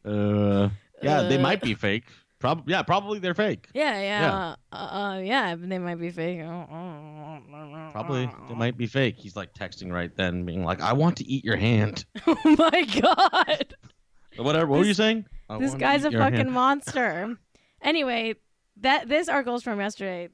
[0.06, 0.70] uh,
[1.02, 2.06] yeah, they might be fake.
[2.40, 3.70] Prob- yeah, probably they're fake.
[3.74, 5.56] yeah, yeah, Uh, uh, yeah.
[5.56, 6.42] They might be fake.
[7.92, 9.16] Probably they might be fake.
[9.18, 12.84] He's like texting right then, being like, "I want to eat your hand." Oh my
[13.02, 13.76] god.
[14.38, 14.68] Whatever.
[14.68, 15.26] What were you saying?
[15.50, 16.52] I this guy's a fucking hand.
[16.52, 17.38] monster.
[17.82, 18.36] Anyway,
[18.82, 20.30] that this article's from yesterday.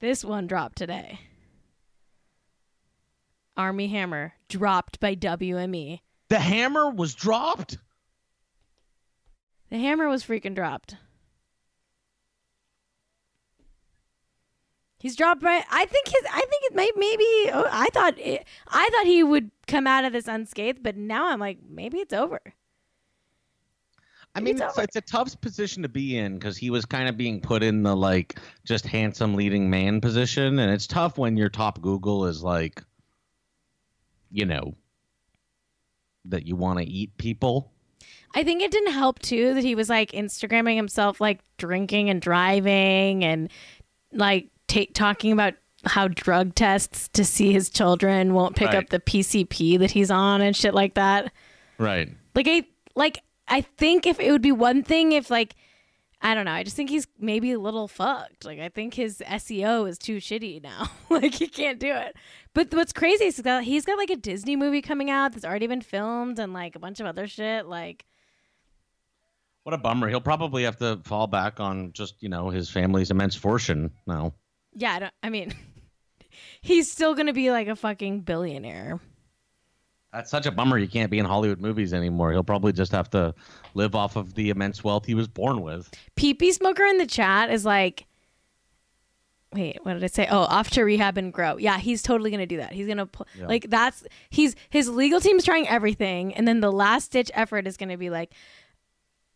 [0.00, 1.18] This one dropped today.
[3.58, 6.00] Armie Hammer dropped by WME.
[6.28, 7.78] The hammer was dropped.
[9.70, 10.94] The hammer was freaking dropped.
[15.00, 15.62] He's dropped by.
[15.70, 16.24] I think his.
[16.32, 17.24] I think it might maybe.
[17.52, 18.18] oh, I thought.
[18.18, 21.98] It, I thought he would come out of this unscathed, but now I'm like, maybe
[21.98, 22.40] it's over.
[24.34, 27.08] I mean, it's it's, it's a tough position to be in because he was kind
[27.08, 31.36] of being put in the like just handsome leading man position, and it's tough when
[31.36, 32.82] your top Google is like,
[34.30, 34.74] you know,
[36.24, 37.72] that you want to eat people.
[38.34, 42.20] I think it didn't help too that he was like Instagramming himself like drinking and
[42.20, 43.50] driving and
[44.12, 48.76] like ta talking about how drug tests to see his children won't pick Right.
[48.76, 51.32] up the PCP that he's on and shit like that.
[51.78, 52.10] Right.
[52.34, 52.64] Like I
[52.94, 55.54] like I think if it would be one thing if like
[56.20, 58.44] I don't know, I just think he's maybe a little fucked.
[58.44, 60.90] Like I think his SEO is too shitty now.
[61.10, 62.16] like he can't do it.
[62.54, 65.68] But what's crazy is he's he's got like a Disney movie coming out that's already
[65.68, 68.04] been filmed and like a bunch of other shit like
[69.62, 70.08] What a bummer.
[70.08, 74.34] He'll probably have to fall back on just you know his family's immense fortune now.
[74.74, 75.54] Yeah, I, don't, I mean,
[76.60, 79.00] he's still gonna be like a fucking billionaire.
[80.12, 80.78] That's such a bummer.
[80.78, 82.32] He can't be in Hollywood movies anymore.
[82.32, 83.34] He'll probably just have to
[83.74, 85.90] live off of the immense wealth he was born with.
[86.16, 88.06] PP Smoker in the chat is like,
[89.52, 90.26] wait, what did I say?
[90.30, 91.56] Oh, off to rehab and grow.
[91.58, 92.72] Yeah, he's totally gonna do that.
[92.72, 93.46] He's gonna Yeah.
[93.46, 97.76] like that's he's his legal team's trying everything, and then the last ditch effort is
[97.76, 98.32] gonna be like,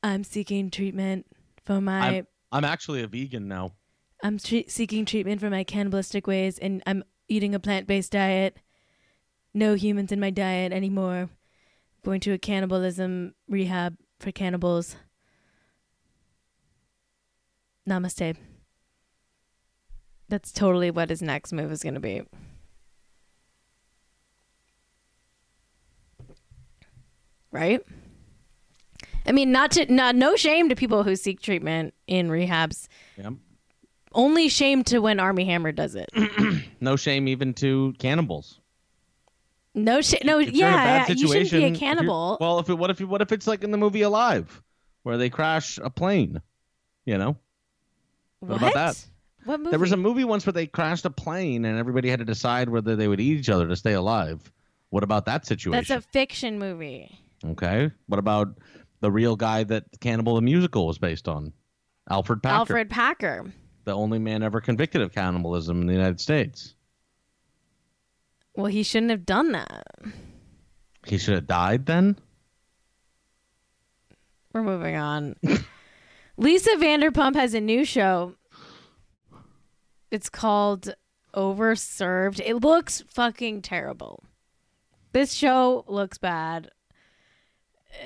[0.02, 1.26] I'm seeking treatment
[1.64, 2.00] for my.
[2.18, 3.72] I'm, I'm actually a vegan now.
[4.24, 8.56] I'm tre- seeking treatment for my cannibalistic ways, and I'm eating a plant based diet.
[9.54, 11.28] No humans in my diet anymore.
[12.04, 14.96] Going to a cannibalism rehab for cannibals.
[17.88, 18.36] Namaste.
[20.28, 22.22] That's totally what his next move is going to be.
[27.50, 27.82] Right?
[29.26, 32.88] I mean, not to not no shame to people who seek treatment in rehabs.
[33.18, 33.34] Yep.
[34.14, 36.08] Only shame to when Armie Hammer does it.
[36.80, 38.58] No shame even to cannibals.
[39.74, 40.20] No shame.
[40.24, 42.36] No, If you're in a yeah, yeah, you shouldn't be a situation, if cannibal.
[42.40, 44.62] Well, if it, what if what if it's like in the movie Alive,
[45.02, 46.40] where they crash a plane?
[47.06, 47.36] You know,
[48.40, 49.06] what about that?
[49.44, 49.70] What movie?
[49.70, 52.68] there was a movie once where they crashed a plane and everybody had to decide
[52.68, 54.52] whether they would eat each other to stay alive.
[54.90, 55.72] What about that situation?
[55.72, 57.18] That's a fiction movie.
[57.44, 57.90] Okay.
[58.06, 58.58] What about
[59.00, 61.52] the real guy that Cannibal the Musical was based on?
[62.10, 63.52] Alfred Packer, Alfred Packer.
[63.84, 66.74] the only man ever convicted of cannibalism in the United States.
[68.54, 69.86] Well, he shouldn't have done that.
[71.06, 72.16] He should have died then.
[74.52, 75.36] We're moving on.
[76.36, 78.34] Lisa Vanderpump has a new show.
[80.10, 80.94] It's called
[81.34, 82.40] Overserved.
[82.44, 84.24] It looks fucking terrible.
[85.12, 86.70] This show looks bad.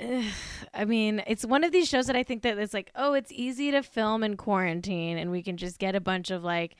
[0.74, 3.32] I mean, it's one of these shows that I think that it's like, oh, it's
[3.32, 6.76] easy to film in quarantine and we can just get a bunch of like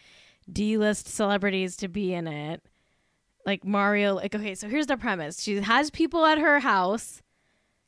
[0.51, 2.63] D-list celebrities to be in it.
[3.47, 5.41] Like Mario, like okay, so here's the premise.
[5.41, 7.23] She has people at her house.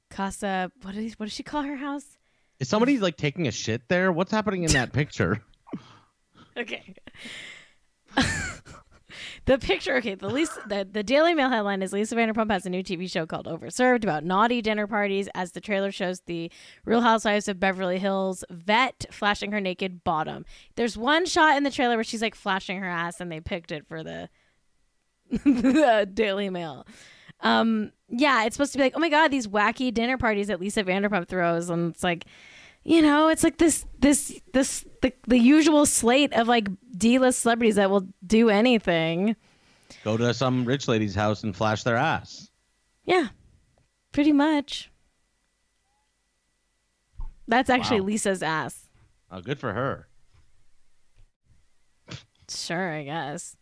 [0.09, 2.17] Casa, what is what does she call her house?
[2.61, 4.11] Is somebody like taking a shit there?
[4.13, 5.43] What's happening in that picture?
[6.57, 6.93] Okay.
[9.45, 12.71] the picture, okay, the least the, the Daily Mail headline is Lisa Vanderpump has a
[12.71, 16.51] new TV show called Overserved about naughty dinner parties as the trailer shows the
[16.85, 20.45] Real Housewives of Beverly Hills vet flashing her naked bottom.
[20.75, 23.71] There's one shot in the trailer where she's like flashing her ass and they picked
[23.71, 24.29] it for the,
[25.45, 26.87] the Daily Mail.
[27.41, 30.61] Um, yeah, it's supposed to be like, oh my god, these wacky dinner parties that
[30.61, 32.25] Lisa Vanderpump throws, and it's like,
[32.85, 37.77] you know, it's like this, this, this, the, the usual slate of like D-list celebrities
[37.77, 39.37] that will do anything.
[40.05, 42.51] Go to some rich lady's house and flash their ass.
[43.05, 43.29] Yeah,
[44.13, 44.91] pretty much.
[47.47, 48.07] That's actually Wow.
[48.07, 48.89] Lisa's ass.
[49.31, 50.09] Oh, good for her.
[52.51, 53.57] Sure, I guess.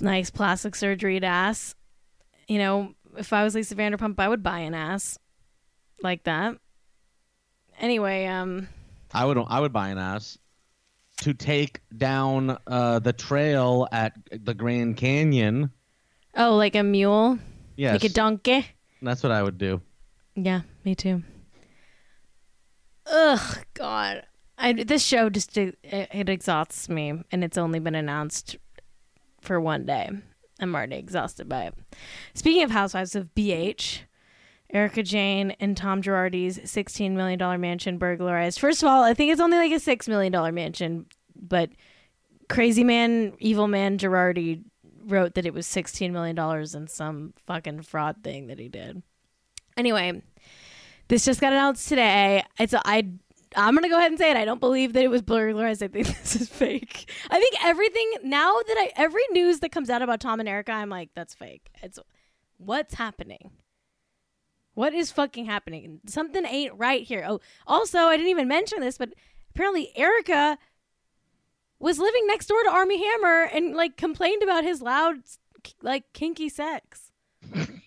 [0.00, 1.74] Nice plastic surgery ass.
[2.48, 5.18] You know, if I was Lisa Vanderpump, I would buy an ass
[6.02, 6.56] like that.
[7.80, 8.68] Anyway, um,
[9.12, 10.38] I would I would buy an ass
[11.18, 15.70] to take down uh, the trail at the Grand Canyon.
[16.36, 17.38] oh, like a mule,
[17.76, 18.66] Yes, like a donkey.
[19.00, 19.80] that's what I would do.
[20.34, 21.22] Yeah, me too.
[23.06, 24.24] Ugh, God.
[24.56, 28.56] I, this show just it, it exhausts me, and it's only been announced
[29.44, 30.10] for one day.
[30.60, 31.74] I'm already exhausted by it.
[32.34, 34.00] Speaking of Housewives of BH,
[34.72, 38.58] Erika Jayne and Tom Girardi's $16 million mansion burglarized.
[38.58, 41.70] First of all, I think it's only like a $6 million mansion, but
[42.48, 44.62] crazy man, evil man Girardi
[45.06, 46.38] wrote that it was $16 million
[46.74, 49.02] in some fucking fraud thing that he did.
[49.76, 50.22] Anyway,
[51.08, 52.42] this just got announced today.
[52.58, 53.08] It's I
[53.56, 54.36] I'm gonna go ahead and say it.
[54.36, 55.82] I don't believe that it was burglarized.
[55.82, 57.10] I think this is fake.
[57.30, 60.72] I think everything now that I every news that comes out about Tom and Erika,
[60.72, 61.70] I'm like, that's fake.
[61.82, 61.98] It's
[62.56, 63.50] what's happening.
[64.74, 66.00] What is fucking happening?
[66.06, 67.24] Something ain't right here.
[67.26, 69.14] Oh, also, I didn't even mention this, but
[69.54, 70.58] apparently Erika
[71.78, 75.18] was living next door to Armie Hammer and like complained about his loud,
[75.80, 77.12] like kinky sex.
[77.52, 77.80] and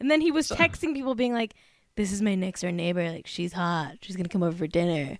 [0.00, 1.54] then he was texting people, being like,
[1.98, 3.10] "This is my next door neighbor.
[3.10, 3.96] Like, she's hot.
[4.02, 5.18] She's gonna come over for dinner."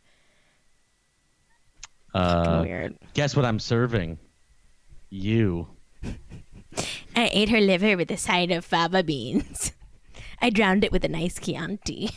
[2.15, 2.97] Uh, Weird.
[3.15, 4.17] guess what I'm serving?
[5.11, 5.67] You.
[7.17, 9.73] I ate her liver with a side of fava beans.
[10.41, 12.11] I drowned it with a nice Chianti.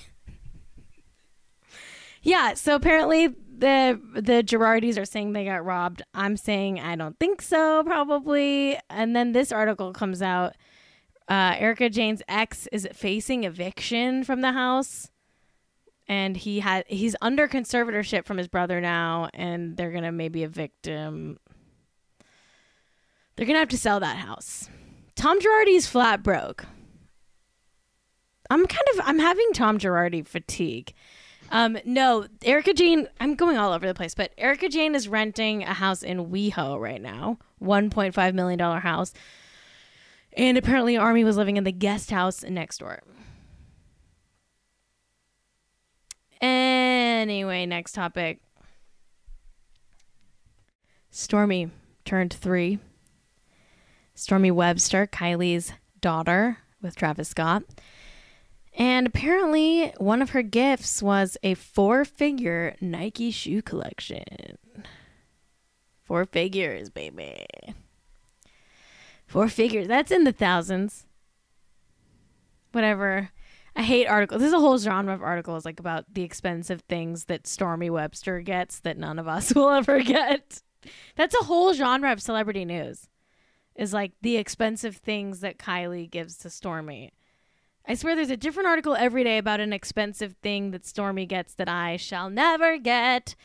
[2.21, 6.03] yeah, so apparently the the Girardis are saying they got robbed.
[6.13, 8.77] I'm saying I don't think so, probably.
[8.91, 10.55] And then this article comes out.
[11.31, 15.11] Uh, Erika Jayne's ex is facing eviction from the house,
[16.05, 20.87] and he had he's under conservatorship from his brother now, and they're gonna maybe evict
[20.87, 21.39] him.
[23.35, 24.69] They're gonna have to sell that house.
[25.15, 26.65] Tom Girardi's flat broke.
[28.49, 30.93] I'm kind of I'm having Tom Girardi fatigue.
[31.49, 33.07] Um, no, Erika Jayne.
[33.21, 36.77] I'm going all over the place, but Erika Jayne is renting a house in WeHo
[36.77, 39.13] right now, 1.5 million dollar house,
[40.33, 43.01] and apparently Armie was living in the guest house next door.
[46.41, 48.39] Anyway, next topic.
[51.11, 51.69] Stormy
[52.05, 52.79] turned three.
[54.15, 57.63] Stormy Webster, Kylie's daughter with Travis Scott.
[58.73, 64.23] And apparently, one of her gifts was a four figure Nike shoe collection.
[66.03, 67.45] Four figures, baby.
[69.31, 69.87] Four figures.
[69.87, 71.05] That's in the thousands.
[72.73, 73.29] Whatever.
[73.77, 74.41] I hate articles.
[74.41, 78.81] There's a whole genre of articles like about the expensive things that Stormy Webster gets
[78.81, 80.61] that none of us will ever get.
[81.15, 83.07] That's a whole genre of celebrity news.
[83.73, 87.13] Is like the expensive things that Kylie gives to Stormy.
[87.87, 91.53] I swear there's a different article every day about an expensive thing that Stormy gets
[91.53, 93.35] that I shall never get.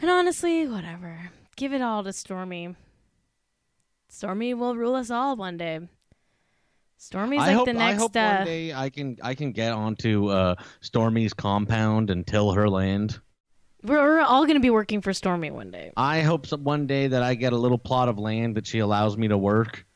[0.00, 1.30] And honestly, whatever.
[1.54, 2.74] Give it all to Stormy.
[4.08, 5.80] Stormy will rule us all one day.
[6.96, 9.72] Stormy's like hope, the next I hope uh, one day I can I can get
[9.72, 13.20] onto uh, Stormy's compound and till her land.
[13.84, 15.92] we're, we're all going to be working for Stormy one day.
[15.96, 18.80] I hope some, one day that I get a little plot of land that she
[18.80, 19.86] allows me to work,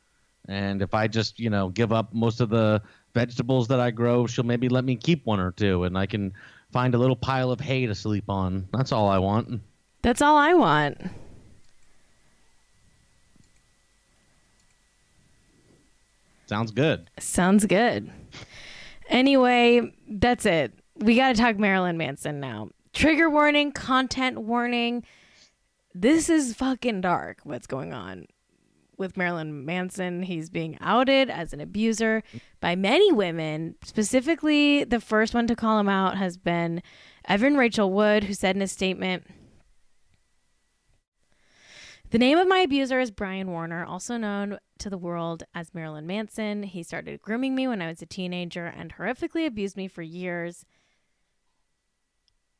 [0.47, 2.83] and if I just you know give up most of the
[3.15, 6.33] vegetables that I grow, she'll maybe let me keep one or two, and I can
[6.71, 8.69] find a little pile of hay to sleep on.
[8.73, 9.61] That's all I want.
[10.03, 10.99] That's all I want.
[16.47, 17.11] Sounds good.
[17.19, 18.11] Sounds good.
[19.09, 20.73] Anyway, that's it.
[20.97, 22.71] We got to talk Marilyn Manson now.
[22.93, 25.05] Trigger warning, content warning.
[25.95, 28.27] This is fucking dark what's going on
[28.97, 30.23] with Marilyn Manson.
[30.23, 32.23] He's being outed as an abuser
[32.61, 33.75] by many women.
[33.85, 36.83] Specifically, the first one to call him out has been
[37.27, 39.25] Evan Rachel Wood, who said in a statement,
[42.13, 46.07] the name of my abuser is Brian Warner, also known to the world as Marilyn
[46.07, 46.63] Manson.
[46.63, 50.67] He started grooming me when I was a teenager and horrifically abused me for years.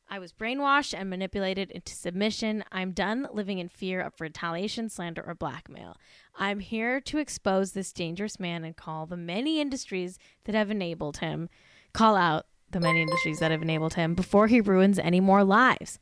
[0.09, 2.63] I was brainwashed and manipulated into submission.
[2.71, 5.97] I'm done living in fear of retaliation, slander, or blackmail.
[6.35, 11.17] I'm here to expose this dangerous man and call the many industries that have enabled
[11.17, 11.47] him,
[11.93, 15.99] call out the many industries that have enabled him before he ruins any more lives.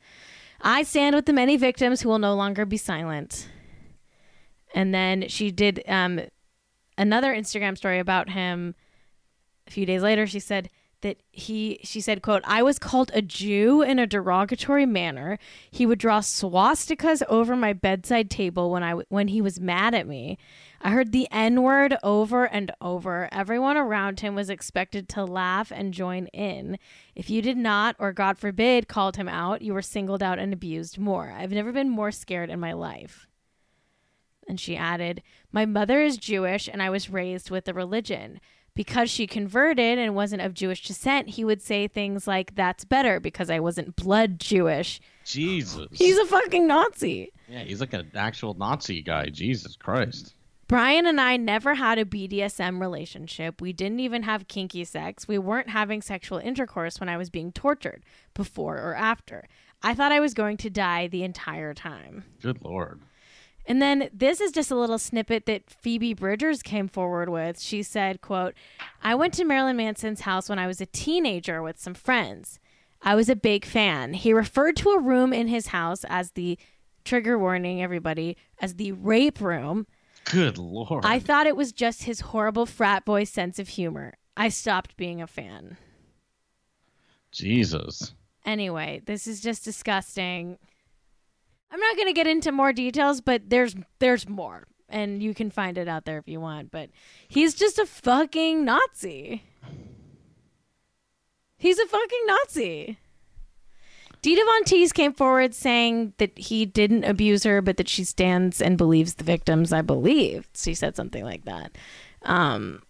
[0.62, 3.48] I stand with the many victims who will no longer be silent.
[4.74, 6.20] And then she did um,
[6.96, 8.74] another Instagram story about him
[9.66, 10.26] a few days later.
[10.26, 10.70] She said
[11.02, 15.38] that he, she said, quote, I was called a Jew in a derogatory manner.
[15.70, 20.06] He would draw swastikas over my bedside table when I, when he was mad at
[20.06, 20.38] me.
[20.80, 23.28] I heard the N word over and over.
[23.30, 26.78] Everyone around him was expected to laugh and join in.
[27.14, 30.52] If you did not, or God forbid, called him out, you were singled out and
[30.52, 31.32] abused more.
[31.36, 33.28] I've never been more scared in my life.
[34.48, 35.22] And she added,
[35.52, 38.40] My mother is Jewish and I was raised with the religion.
[38.74, 43.20] Because she converted and wasn't of Jewish descent, he would say things like, That's better
[43.20, 45.00] because I wasn't blood Jewish.
[45.24, 45.88] Jesus.
[45.92, 47.32] He's a fucking Nazi.
[47.48, 49.26] yeah, he's like an actual Nazi guy.
[49.26, 50.34] Jesus Christ.
[50.68, 53.60] Brian and I never had a BDSM relationship.
[53.60, 55.28] We didn't even have kinky sex.
[55.28, 58.02] We weren't having sexual intercourse when I was being tortured,
[58.32, 59.48] before or after.
[59.82, 62.24] I thought I was going to die the entire time.
[62.40, 63.00] Good lord.
[63.66, 67.60] And then this is just a little snippet that Phoebe Bridgers came forward with.
[67.60, 68.54] She said, quote,
[69.02, 72.58] I went to Marilyn Manson's house when I was a teenager with some friends.
[73.02, 74.14] I was a big fan.
[74.14, 76.58] He referred to a room in his house as the
[77.04, 79.86] trigger warning, everybody, as the rape room.
[80.24, 81.04] Good lord.
[81.04, 84.14] I thought it was just his horrible frat boy sense of humor.
[84.36, 85.76] I stopped being a fan.
[87.32, 88.14] Jesus.
[88.44, 90.58] Anyway, this is just disgusting.
[91.72, 95.50] I'm not going to get into more details, but there's there's more and you can
[95.50, 96.90] find it out there if you want, but
[97.26, 99.42] he's just a fucking Nazi.
[101.56, 102.98] He's a fucking Nazi.
[104.20, 108.60] Dita Von Teese came forward saying that he didn't abuse her, but that she stands
[108.60, 109.72] and believes the victims.
[109.72, 111.76] I believe she said something like that,
[112.22, 112.82] um,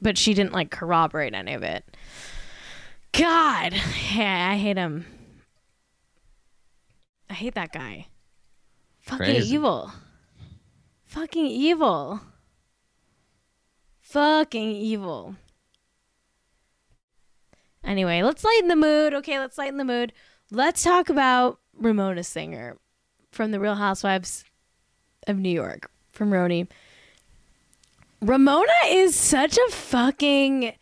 [0.00, 1.84] but she didn't like corroborate any of it.
[3.12, 3.74] God,
[4.14, 5.04] yeah, I hate him.
[7.28, 8.06] I hate that guy.
[9.08, 9.54] Fucking Crazy.
[9.54, 9.90] evil.
[11.06, 12.20] Fucking evil.
[14.02, 15.34] Fucking evil.
[17.82, 19.14] Anyway, let's lighten the mood.
[19.14, 20.12] Okay, let's lighten the mood.
[20.50, 22.76] Let's talk about Ramona Singer
[23.32, 24.44] from the Real Housewives
[25.26, 26.68] of New York, from RHONY.
[28.20, 30.74] Ramona is such a fucking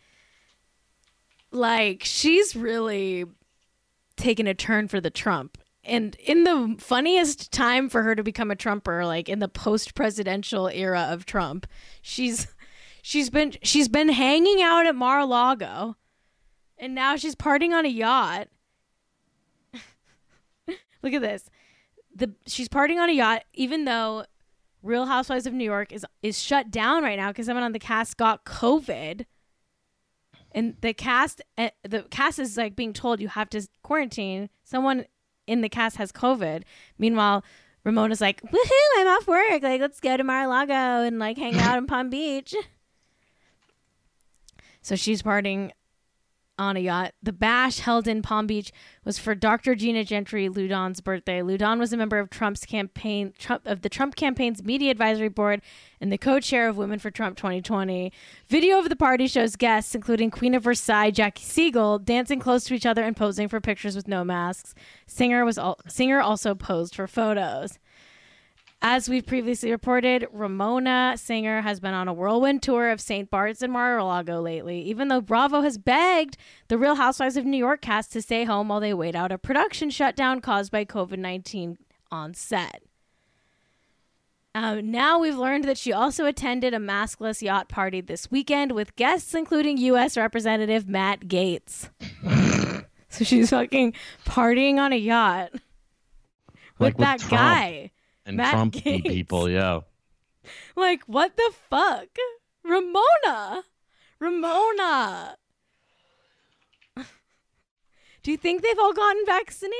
[1.51, 3.23] like she's really
[4.17, 5.57] taken a turn for the Trump.
[5.87, 10.67] And in the funniest time for her to become a Trumper, like in the post-presidential
[10.67, 11.65] era of Trump,
[12.01, 12.47] she's
[13.01, 15.95] she's been she's been hanging out at Mar-a-Lago,
[16.77, 18.49] and now she's partying on a yacht.
[21.01, 21.49] Look at this.
[22.13, 24.25] The she's partying on a yacht, even though
[24.83, 27.79] Real Housewives of New York is is shut down right now because someone on the
[27.79, 29.25] cast got COVID,
[30.51, 34.49] and the cast uh, the cast is like being told you have to quarantine.
[34.65, 35.05] Someone
[35.47, 36.63] in the cast has COVID.
[36.99, 37.43] Meanwhile,
[37.83, 39.63] Ramona's like, woohoo, I'm off work.
[39.63, 42.53] Like, let's go to Mar-a-Lago and like hang out in Palm Beach.
[44.83, 45.71] So she's partying
[46.57, 47.13] on a yacht.
[47.21, 48.71] The bash held in Palm Beach
[49.03, 49.75] was for Dr.
[49.75, 51.41] Gina Gentry Loudon's birthday.
[51.41, 55.61] Loudon was a member of Trump's campaign Trump of the Trump campaign's media advisory board
[56.01, 58.11] and the co-chair of Women for Trump 2020.
[58.47, 62.73] Video of the party shows guests including Queen of Versailles Jackie Siegel dancing close to
[62.73, 64.73] each other and posing for pictures with no masks.
[65.05, 67.79] Singer was al- singer also posed for photos.
[68.81, 73.27] As we've previously reported, Ramona Singer has been on a whirlwind tour of St.
[73.27, 77.81] Bart's and Mar-a-Lago lately, even though Bravo has begged the Real Housewives of New York
[77.81, 81.79] cast to stay home while they wait out a production shutdown caused by COVID 19
[82.11, 82.83] on set.
[84.53, 88.95] Um, now we've learned that she also attended a maskless yacht party this weekend with
[88.95, 90.17] guests including U.S.
[90.17, 91.89] Representative Matt Gaetz.
[93.09, 93.93] so she's fucking
[94.25, 95.51] partying on a yacht
[96.77, 97.91] with Like that guy.
[98.27, 99.03] And Matt Trump Gaetz.
[99.03, 99.79] people, yeah.
[100.75, 102.07] Like, what the fuck?
[102.63, 103.63] Ramona!
[104.19, 105.37] Ramona!
[108.23, 109.77] Do you think they've all gotten vaccinated?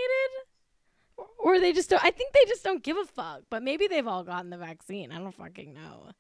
[1.18, 2.04] Or- Or they just don't?
[2.04, 3.42] I think they just don't give a fuck.
[3.50, 5.12] But maybe they've all gotten the vaccine.
[5.12, 6.12] I don't fucking know.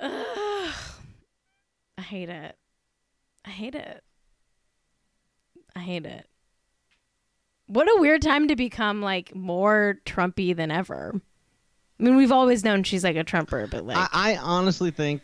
[0.00, 0.74] Ugh.
[1.98, 2.56] I hate it.
[3.44, 4.02] I hate it.
[5.76, 6.26] I hate it.
[7.70, 11.12] What a weird time to become like more Trumpy than ever.
[11.14, 15.22] I mean, we've always known she's like a Trumper, but like, I, I honestly think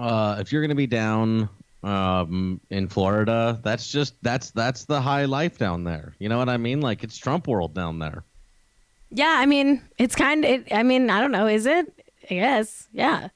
[0.00, 1.48] uh, if you're gonna be down
[1.84, 6.14] um, in Florida, that's just that's that's the high life down there.
[6.18, 6.80] You know what I mean?
[6.80, 8.24] Like it's Trump world down there.
[9.10, 11.92] yeah, I mean, it's kind of, it, I mean, I don't know, is it?
[12.28, 13.28] I guess, yeah.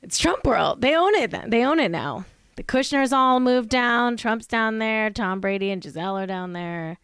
[0.00, 0.80] It's Trump world.
[0.80, 1.50] They own it.
[1.50, 2.24] They own it now.
[2.56, 4.16] The Kushners all moved down.
[4.16, 5.10] Trump's down there.
[5.10, 6.98] Tom Brady and Gisele are down there.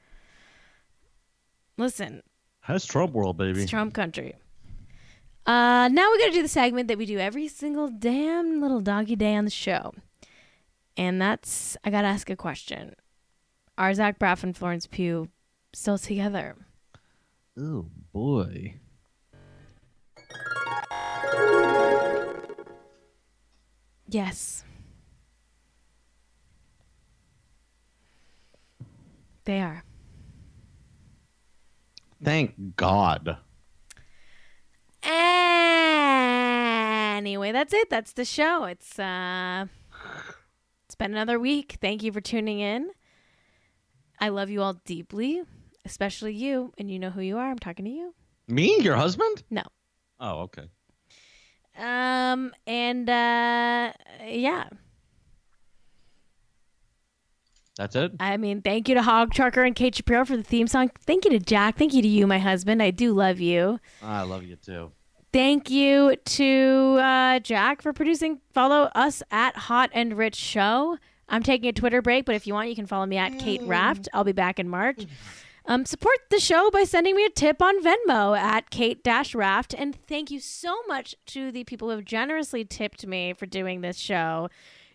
[1.76, 2.22] Listen,
[2.68, 3.62] That's Trump world, baby.
[3.62, 4.34] It's Trump country.
[5.46, 8.80] Uh, now we got to do the segment that we do every single damn little
[8.80, 9.92] doggy day on the show,
[10.96, 12.94] and that's I got to ask a question:
[13.78, 15.28] Are Zach Braff and Florence Pugh
[15.72, 16.54] still together?
[17.58, 18.74] Oh boy.
[24.08, 24.64] Yes,
[29.44, 29.84] they are.
[32.22, 33.38] Thank God.
[37.20, 37.90] Anyway, that's it.
[37.90, 38.64] That's the show.
[38.64, 39.66] It's uh
[40.86, 41.76] it's been another week.
[41.80, 42.90] Thank you for tuning in.
[44.18, 45.42] I love you all deeply,
[45.84, 47.50] especially you, and you know who you are.
[47.50, 48.14] I'm talking to you.
[48.48, 49.42] Me, your husband?
[49.50, 49.62] No.
[50.18, 50.68] Oh, okay.
[51.78, 53.92] Um and uh
[54.26, 54.68] yeah.
[57.80, 58.12] That's it.
[58.20, 60.90] I mean, thank you to Hog Trucker and Kate Shapiro for the theme song.
[61.06, 61.78] Thank you to Jack.
[61.78, 62.82] Thank you to you, my husband.
[62.82, 63.80] I do love you.
[64.02, 64.92] I love you too.
[65.32, 68.40] Thank you to uh, Jack for producing.
[68.52, 70.98] Follow us at Hot and Rich Show.
[71.26, 73.62] I'm taking a Twitter break, but if you want, you can follow me at Kate
[73.62, 74.10] Raft.
[74.12, 75.06] I'll be back in March.
[75.64, 79.00] Um, support the show by sending me a tip on Venmo at Kate
[79.34, 79.72] Raft.
[79.72, 83.80] And thank you so much to the people who have generously tipped me for doing
[83.80, 84.50] this show.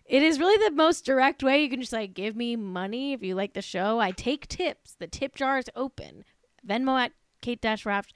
[0.08, 1.62] It is really the most direct way.
[1.62, 3.98] You can just like give me money if you like the show.
[3.98, 4.94] I take tips.
[4.94, 6.24] The tip jar is open.
[6.66, 8.12] Venmo at Kate Raft.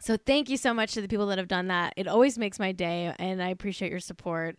[0.00, 1.94] So thank you so much to the people that have done that.
[1.96, 4.56] It always makes my day, and I appreciate your support.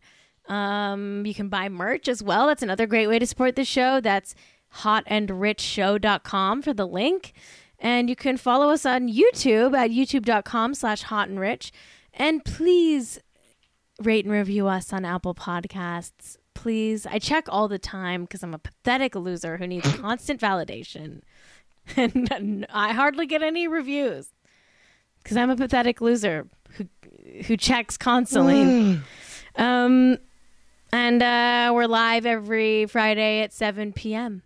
[0.47, 2.47] Um, you can buy merch as well.
[2.47, 3.99] That's another great way to support the show.
[4.01, 4.33] That's
[4.77, 7.33] hotandrichshow.com for the link.
[7.79, 11.71] And you can follow us on YouTube at youtube.com slash hotandrich.
[12.13, 13.19] And please
[14.01, 16.37] rate and review us on Apple Podcasts.
[16.53, 17.05] Please.
[17.05, 21.21] I check all the time because I'm a pathetic loser who needs constant validation.
[21.97, 24.29] And I hardly get any reviews
[25.21, 26.87] because I'm a pathetic loser who
[27.45, 28.99] who checks constantly.
[29.55, 30.17] um,
[30.91, 34.41] and uh, we're live every Friday at 7 p.m.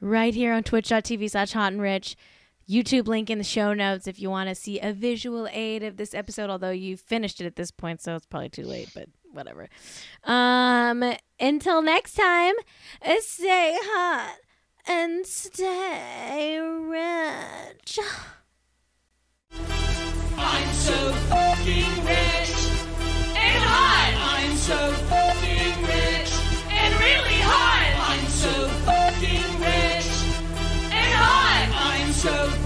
[0.00, 2.16] right here on twitch.tv slash hot and rich.
[2.68, 5.96] YouTube link in the show notes if you want to see a visual aid of
[5.96, 9.08] this episode, although you finished it at this point, so it's probably too late, but
[9.30, 9.68] whatever.
[10.24, 12.54] Um, until next time,
[13.20, 14.36] stay hot
[14.86, 17.98] and stay rich.
[20.38, 22.52] I'm so fucking rich
[23.36, 24.12] and hot.
[24.18, 26.32] I'm so fucking rich
[26.70, 28.10] and really hot.
[28.10, 28.68] I'm so
[32.16, 32.65] Show.